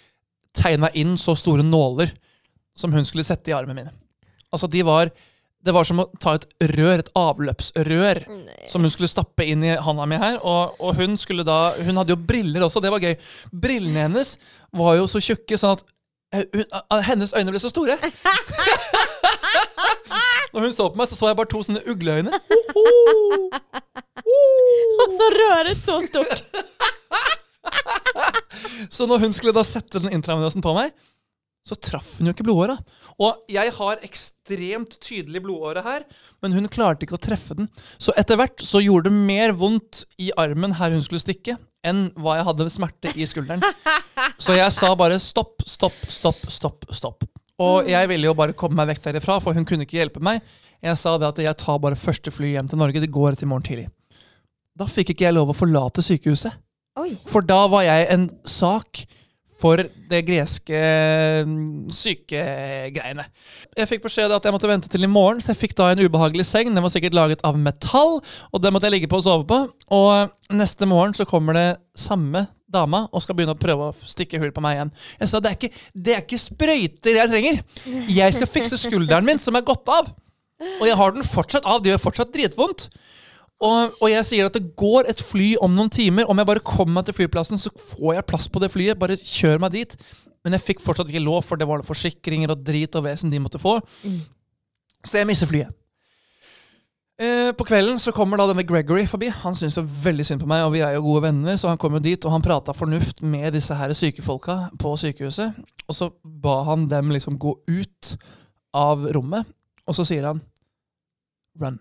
[0.57, 2.13] tegna inn så store nåler
[2.77, 3.93] som hun skulle sette i armen min.
[4.53, 5.11] Altså, de var
[5.63, 8.57] det var som å ta et rør, et avløpsrør, Nei.
[8.67, 10.35] som hun skulle stappe inn i handa mi her.
[10.41, 13.15] Og, og, hun skulle da Hun hadde jo briller også, det var gøy.
[13.51, 14.35] Brillene hennes
[14.75, 15.85] var jo så tjukke sånn at
[16.33, 16.65] hun,
[17.07, 17.95] hennes øyne ble så store.
[20.53, 22.29] Når hun så på meg, så så jeg bare to sånne ugleøyne.
[25.03, 26.43] Og så røret så stort.
[28.95, 30.93] så når hun skulle da sette den intravenøsen på meg,
[31.63, 32.75] så traff hun jo ikke blodåra.
[33.23, 36.07] Og jeg har ekstremt tydelig blodåre her,
[36.43, 37.69] men hun klarte ikke å treffe den.
[38.01, 41.55] Så etter hvert så gjorde det mer vondt i armen her hun skulle stikke,
[41.87, 43.63] enn hva jeg hadde smerte i skulderen.
[44.39, 46.85] Så jeg sa bare stopp, stopp, stopp, stopp.
[46.95, 47.25] stopp.
[47.63, 50.41] Og jeg ville jo bare komme meg vekk derifra, for hun kunne ikke hjelpe meg.
[50.83, 53.03] Jeg sa det at jeg tar bare første fly hjem til Norge.
[53.03, 53.87] Det går i morgen tidlig.
[54.75, 56.55] Da fikk ikke jeg lov å forlate sykehuset.
[56.99, 57.13] Oi.
[57.29, 59.05] For da var jeg en sak
[59.63, 59.79] for
[60.11, 60.79] det greske
[61.47, 63.25] mm, sykegreiene.
[63.79, 66.03] Jeg fikk beskjed at jeg måtte vente til i morgen, så jeg fikk da en
[66.03, 66.73] ubehagelig seng.
[66.73, 68.19] Den var sikkert laget av metall,
[68.51, 69.61] og den måtte jeg ligge på og sove på.
[69.95, 74.41] Og neste morgen så kommer det samme dama og skal begynne å prøve å stikke
[74.41, 74.93] hull på meg igjen.
[75.21, 77.63] Jeg sa det er ikke, det er ikke sprøyter jeg trenger.
[78.11, 80.11] Jeg skal fikse skulderen min, som er gått av.
[80.79, 81.81] Og jeg har den fortsatt av.
[81.83, 82.89] Det gjør fortsatt dritvondt.
[83.63, 86.27] Og, og, jeg sier at det går et fly om noen timer.
[86.27, 88.99] Om jeg bare kommer meg til flyplassen, så får jeg plass på det flyet.
[88.99, 89.95] Bare kjør meg dit.
[90.43, 93.39] Men jeg fikk fortsatt ikke lov, for det var forsikringer og drit og vesen de
[93.39, 93.77] måtte få.
[94.03, 94.19] Mm.
[95.07, 95.71] Så jeg misser flyet.
[97.21, 99.29] Eh, på kvelden så kommer da denne Gregory forbi.
[99.43, 101.79] Han syns jo veldig synd på meg, og vi er jo gode venner, så han
[101.79, 105.61] kom jo dit, og han prata fornuft med disse her sykefolka på sykehuset.
[105.87, 108.15] Og så ba han dem liksom gå ut
[108.75, 109.47] av rommet,
[109.87, 110.41] og så sier han
[111.61, 111.77] run.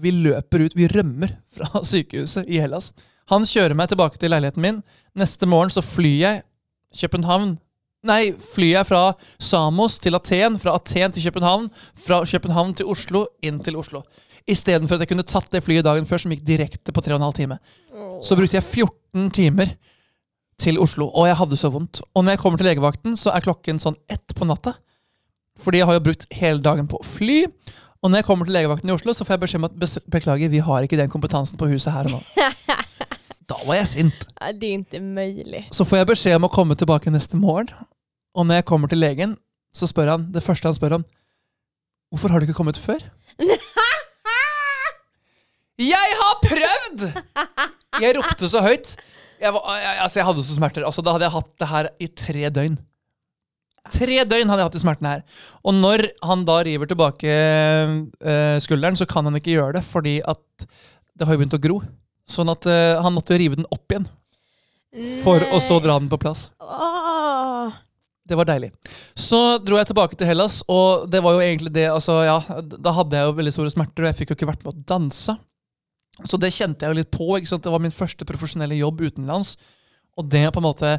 [0.00, 2.92] Vi løper ut, vi rømmer fra sykehuset i Hellas.
[3.32, 4.80] Han kjører meg tilbake til leiligheten min.
[5.18, 6.42] Neste morgen så flyr jeg
[7.02, 7.56] København
[8.02, 13.28] Nei, flyr jeg fra Samos til Aten, fra Aten til København, fra København til Oslo,
[13.46, 14.00] inn til Oslo.
[14.50, 17.36] Istedenfor at jeg kunne tatt det flyet dagen før, som gikk direkte på 3 12
[17.38, 17.60] timer.
[18.26, 19.70] Så brukte jeg 14 timer
[20.58, 22.02] til Oslo, og jeg hadde så vondt.
[22.10, 24.74] Og når jeg kommer til legevakten, så er klokken sånn ett på natta.
[25.62, 27.44] Fordi jeg har jo brukt hele dagen på fly.
[28.02, 30.50] Og når jeg kommer til legevakten i Oslo, så får jeg beskjed om at beklager,
[30.50, 32.22] vi har ikke den kompetansen på huset her og nå.
[33.52, 34.20] Da var jeg sint.
[34.58, 35.64] Det er ikke mulig.
[35.74, 37.68] Så får jeg beskjed om å komme tilbake neste morgen.
[38.32, 39.34] Og når jeg kommer til legen,
[39.76, 41.04] så spør han det første han spør om
[42.12, 43.02] Hvorfor har du ikke kommet før?
[45.92, 47.04] jeg har prøvd!
[48.02, 48.94] Jeg ropte så høyt.
[49.42, 50.84] Jeg, var, jeg, altså jeg hadde så smerter.
[50.86, 52.76] Altså, da hadde jeg hatt det her i tre døgn.
[53.90, 55.22] Tre døgn hadde jeg hatt de smertene her.
[55.66, 60.20] Og når han da river tilbake uh, skulderen, så kan han ikke gjøre det, fordi
[60.22, 60.66] at
[61.18, 61.80] det har jo begynt å gro.
[62.30, 64.06] Sånn at uh, han måtte rive den opp igjen.
[65.24, 66.50] For å så dra den på plass.
[66.62, 67.72] Åh.
[68.28, 68.70] Det var deilig.
[69.18, 72.92] Så dro jeg tilbake til Hellas, og det var jo egentlig det altså ja, Da
[72.94, 75.34] hadde jeg jo veldig store smerter, og jeg fikk jo ikke vært med å danse.
[76.28, 77.26] Så det kjente jeg jo litt på.
[77.40, 79.56] Det var min første profesjonelle jobb utenlands.
[80.20, 80.92] Og det på en måte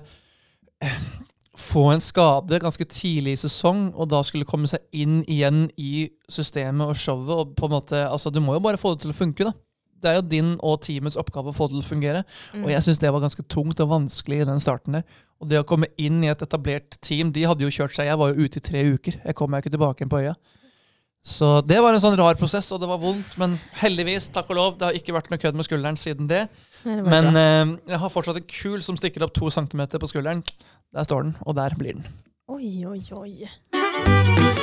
[1.58, 6.10] få en skade ganske tidlig i sesong, og da skulle komme seg inn igjen i
[6.32, 7.30] systemet og showet.
[7.30, 9.43] og på en måte, altså Du må jo bare få det til å funke.
[9.43, 9.54] da.
[10.01, 12.24] Det er jo din og teamets oppgave å få det til å fungere.
[12.54, 12.66] Mm.
[12.66, 15.04] Og jeg syns det var ganske tungt og vanskelig i den starten der.
[15.39, 18.18] Og det å komme inn i et etablert team De hadde jo kjørt seg, jeg
[18.18, 19.22] var jo ute i tre uker.
[19.24, 20.36] Jeg kom meg ikke tilbake igjen på øya.
[21.24, 23.38] Så det var en sånn rar prosess, og det var vondt.
[23.39, 26.49] Men heldigvis, takk og lov, det har ikke vært noe kødd med skulderen siden det.
[26.86, 30.44] Men eh, jeg har fortsatt en kul som stikker opp to centimeter på skulderen.
[30.94, 32.08] Der står den, og der blir den.
[32.52, 34.62] Oi, oi, oi.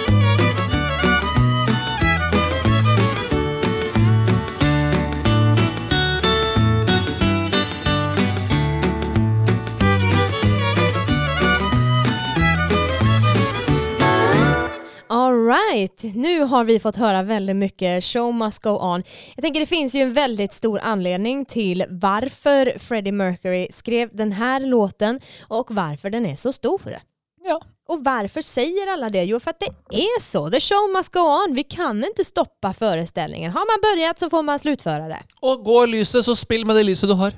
[15.50, 19.02] Right, nu har vi fått höra väldigt mycket show must go on.
[19.34, 24.32] Jag tänker det finns ju en väldigt stor anledning till varför Freddie Mercury skrev den
[24.32, 26.98] här låten och varför den är så stor.
[27.44, 27.60] Ja.
[27.88, 29.24] Och varför säger alla det?
[29.24, 30.50] Jo, för att det är så.
[30.50, 31.54] The show must go on.
[31.54, 33.52] Vi kan inte stoppa föreställningen.
[33.52, 35.22] Har man börjat så får man slutföra det.
[35.40, 37.32] Og går lyset, så spill med det lyset du har.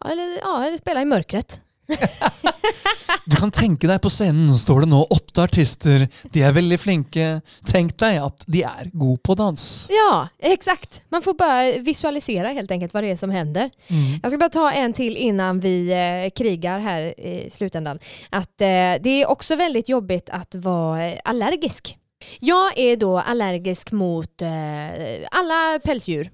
[0.00, 1.60] Ja, eller, ja, eller spela i mörkret.
[3.30, 6.06] Du kan tenke deg på scenen, står det nå åtte artister.
[6.34, 7.26] De er veldig flinke.
[7.68, 9.66] Tenk deg at de er gode på dans.
[9.92, 11.02] Ja, exakt.
[11.14, 13.70] Man får bare visualisere helt enkelt hva det er som hender.
[13.90, 14.18] Mm.
[14.18, 18.02] Jeg skal bare ta en til innan vi eh, krigar her i slutändan.
[18.34, 21.94] At, eh, det er også veldig jobbigt å vara eh, allergisk.
[22.44, 26.28] Jeg er da allergisk mot eh, alle pelsdyr.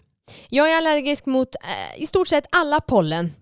[0.51, 3.35] Jeg er allergisk mot eh, i stort sett alle pollen.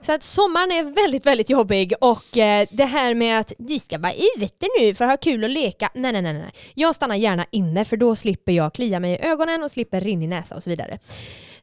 [0.00, 3.98] Så att sommaren är väldigt, väldigt jobbig och eh, det här med att vi ska
[3.98, 5.90] vara ute nu för att ha kul och leka.
[5.94, 6.52] Nej, nej, nej, nej.
[6.74, 10.22] Jag stannar gärna inne för då slipper jag klia mig i ögonen och slipper rinn
[10.22, 10.98] i näsa och så vidare.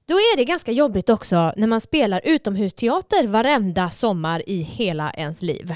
[0.07, 5.41] Då är det ganska jobbigt också när man spelar utomhusteater varenda sommar i hela ens
[5.41, 5.76] liv.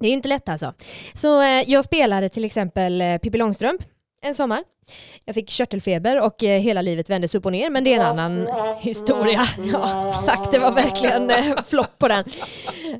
[0.00, 0.74] Det är inte lätt alltså.
[1.14, 3.82] Så eh, jag spelade till exempel eh, Pippi Långstrump
[4.24, 4.64] en sommar.
[5.24, 8.06] Jag fick körtelfeber och eh, hela livet vändes upp och ner, men det är en
[8.06, 8.48] annan
[8.78, 9.46] historia.
[9.72, 12.24] Ja, tack, det var verkligen eh, flopp på den.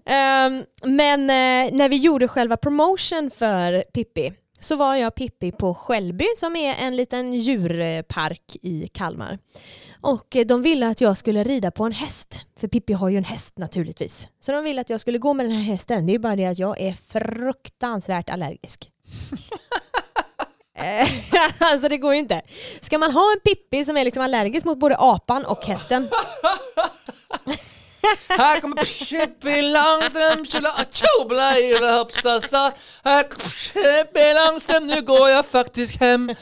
[0.06, 5.74] Ehm, men eh, när vi gjorde själva promotion för Pippi så var jag Pippi på
[5.74, 9.38] Skällby som är en liten djurpark i Kalmar.
[10.00, 13.24] Och de ville att jag skulle rida på en häst, för Pippi har ju en
[13.24, 14.28] häst naturligtvis.
[14.40, 16.06] Så de ville att jag skulle gå med den här hästen.
[16.06, 18.90] Det är bara det att jag är fruktansvärt allergisk.
[20.78, 21.08] Eh,
[21.58, 22.42] alltså det går ju inte.
[22.80, 26.08] Ska man ha en Pippi som är liksom allergisk mot både apan och hästen?
[28.28, 32.72] Her kommer Pippi Langstrøm, tjula, atjo, bleire, hoppsasa.
[33.04, 36.30] Her kommer Pippi Langstrøm, nu går jeg faktisk hem.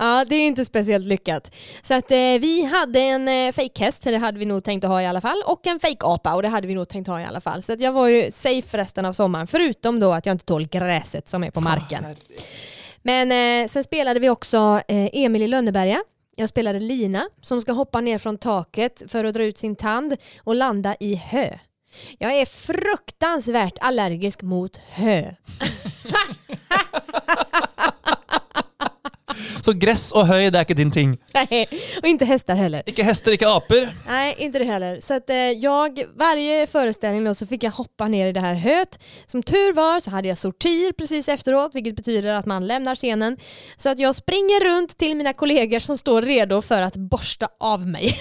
[0.00, 1.54] Ja, det är inte speciellt lyckat.
[1.82, 5.02] Så att eh, vi hade en eh, fejkhäst, det hade vi nog tänkt att ha
[5.02, 7.40] i alla fall, och en fejkapa och det hade vi nog tänkt ha i alla
[7.40, 7.62] fall.
[7.62, 10.66] Så att jag var ju safe resten av sommaren, förutom då att jag inte tål
[10.66, 12.06] gräset som är på marken.
[13.02, 16.02] Men eh, sen spelade vi också eh, Emil i Lönneberga.
[16.36, 20.16] Jag spelade Lina som ska hoppa ner från taket för att dra ut sin tand
[20.42, 21.58] och landa i hö.
[22.18, 25.24] Jag är fruktansvärt allergisk mot hö.
[29.62, 31.16] Så gress og høy, det er ikke din ting.
[31.34, 31.66] Nej,
[32.02, 32.82] och inte hästar heller.
[32.86, 33.88] Ikke hester, ikke aper.
[34.06, 35.00] Nej, inte det heller.
[35.00, 38.54] Så att, eh, jag, varje föreställning då, så fick jag hoppa ner i det här
[38.54, 38.98] höet.
[39.26, 43.36] Som tur var så hade jag sortir precis efteråt, vilket betyder att man lämnar scenen.
[43.76, 47.86] Så att jag springer runt till mina kollegor som står redo för att borsta av
[47.86, 48.08] mig.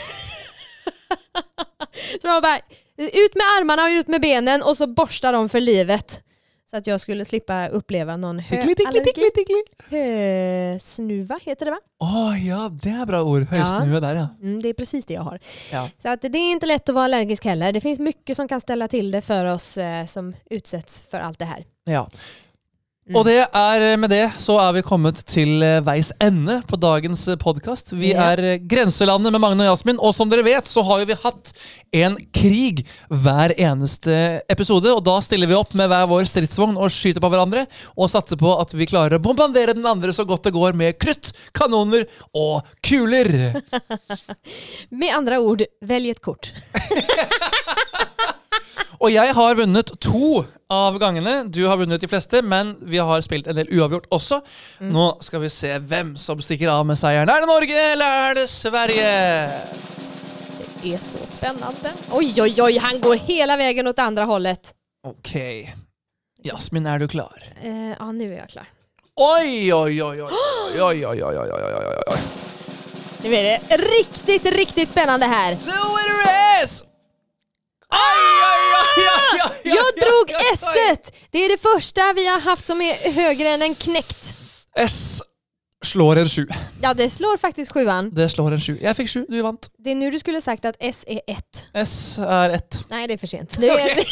[2.22, 2.58] så de bara,
[2.98, 6.24] ut med armarna och ut med benen och så borstar de för livet.
[6.72, 9.64] Så att jag skulle slippa uppleva någon Tickli, tickli, tickli, tickli.
[9.90, 11.80] Hösnuva heter det va?
[12.00, 13.44] Oh, ja, det er bra ord.
[13.44, 14.00] Hösnuva ja.
[14.00, 14.28] där ja.
[14.42, 15.40] Mm, det är precis det jag har.
[15.72, 15.90] ja.
[16.02, 17.72] Så att det är inte lätt att vara allergisk heller.
[17.74, 21.40] Det finns mycket som kan ställa till det för oss eh, som utsätts för allt
[21.40, 21.66] det här.
[21.84, 22.10] Ja.
[23.08, 23.16] Mm.
[23.16, 27.22] Og det er med det så er vi kommet til eh, veis ende på dagens
[27.40, 27.94] podkast.
[27.96, 28.34] Vi yeah.
[28.34, 31.16] er eh, Grenselandet med Magne og Jasmin, og som dere vet, så har jo vi
[31.22, 31.54] hatt
[31.96, 34.92] en krig hver eneste episode.
[34.92, 37.64] Og da stiller vi opp med hver vår stridsvogn og skyter på hverandre.
[37.96, 41.00] Og satser på at vi klarer å bombardere den andre så godt det går med
[41.00, 43.32] krutt, kanoner og kuler.
[45.00, 46.52] Med andre ord, velg et kort.
[48.98, 50.44] Og jeg har vunnet to
[50.74, 51.44] av gangene.
[51.54, 54.42] Du har vunnet de fleste, men vi har spilt en del uavgjort også.
[54.90, 57.30] Nå skal vi se hvem som stikker av med seieren.
[57.30, 59.12] Er det Norge, eller er det Sverige?
[60.82, 61.94] Det er så spennende.
[62.16, 62.74] Oi, oi, oi!
[62.82, 64.74] han går hele veien åt andre hållet.
[65.08, 65.36] Ok.
[66.46, 67.38] Jasmin, er du klar?
[67.62, 68.74] Eh, ja, nå er jeg klar.
[69.18, 70.34] Oi, oi, oi, oi,
[70.88, 72.20] oi, oi, oi, oi, oi, oi, oi.
[73.24, 75.56] Nu är det riktigt, riktigt spännande här.
[75.56, 76.87] The it is...
[79.64, 80.62] Jag drog S!
[80.62, 81.12] -et.
[81.32, 84.34] Det är det första vi har haft som är högre än en knäckt.
[84.76, 85.22] S
[85.84, 86.48] slår en sju.
[86.82, 88.10] Ja, det slår faktiskt sjuan.
[88.14, 88.78] Det slår en sju.
[88.82, 89.70] Jeg fikk sju, du vant.
[89.78, 91.64] Det är nu du skulle sagt att S är ett.
[91.74, 92.86] S er ett.
[92.90, 93.58] Nej, det är för sent.
[93.60, 94.06] Det är,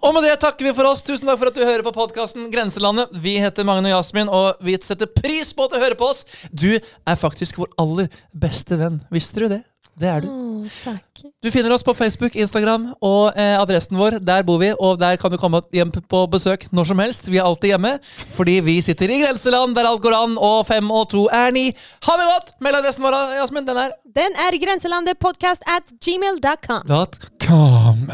[0.00, 1.02] Og med det takker vi for oss.
[1.02, 3.08] Tusen takk for at du hører på podkasten Grenselandet.
[3.12, 6.24] Vi heter Magne og Jasmin, og vi setter pris på at du hører på oss.
[6.52, 9.00] Du er faktisk vår aller beste venn.
[9.10, 9.62] Visste du det?
[9.96, 10.28] Det er du.
[10.28, 11.22] Oh, takk.
[11.44, 14.18] Du finner oss på Facebook, Instagram og eh, adressen vår.
[14.20, 17.30] Der bor vi, og der kan du komme hjem på besøk når som helst.
[17.32, 17.94] Vi er alltid hjemme,
[18.36, 21.70] fordi vi sitter i grenseland der alt går an, og fem og to er ni.
[22.08, 22.54] Ha det godt!
[22.60, 26.84] Mailadressen vår, Jasmin, den er Den er grenselandetpodkast at gmail.com.
[26.92, 28.10] dot com.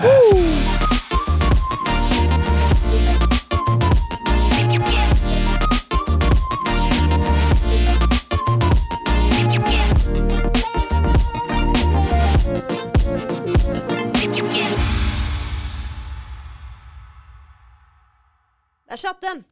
[18.93, 19.52] Der satt den!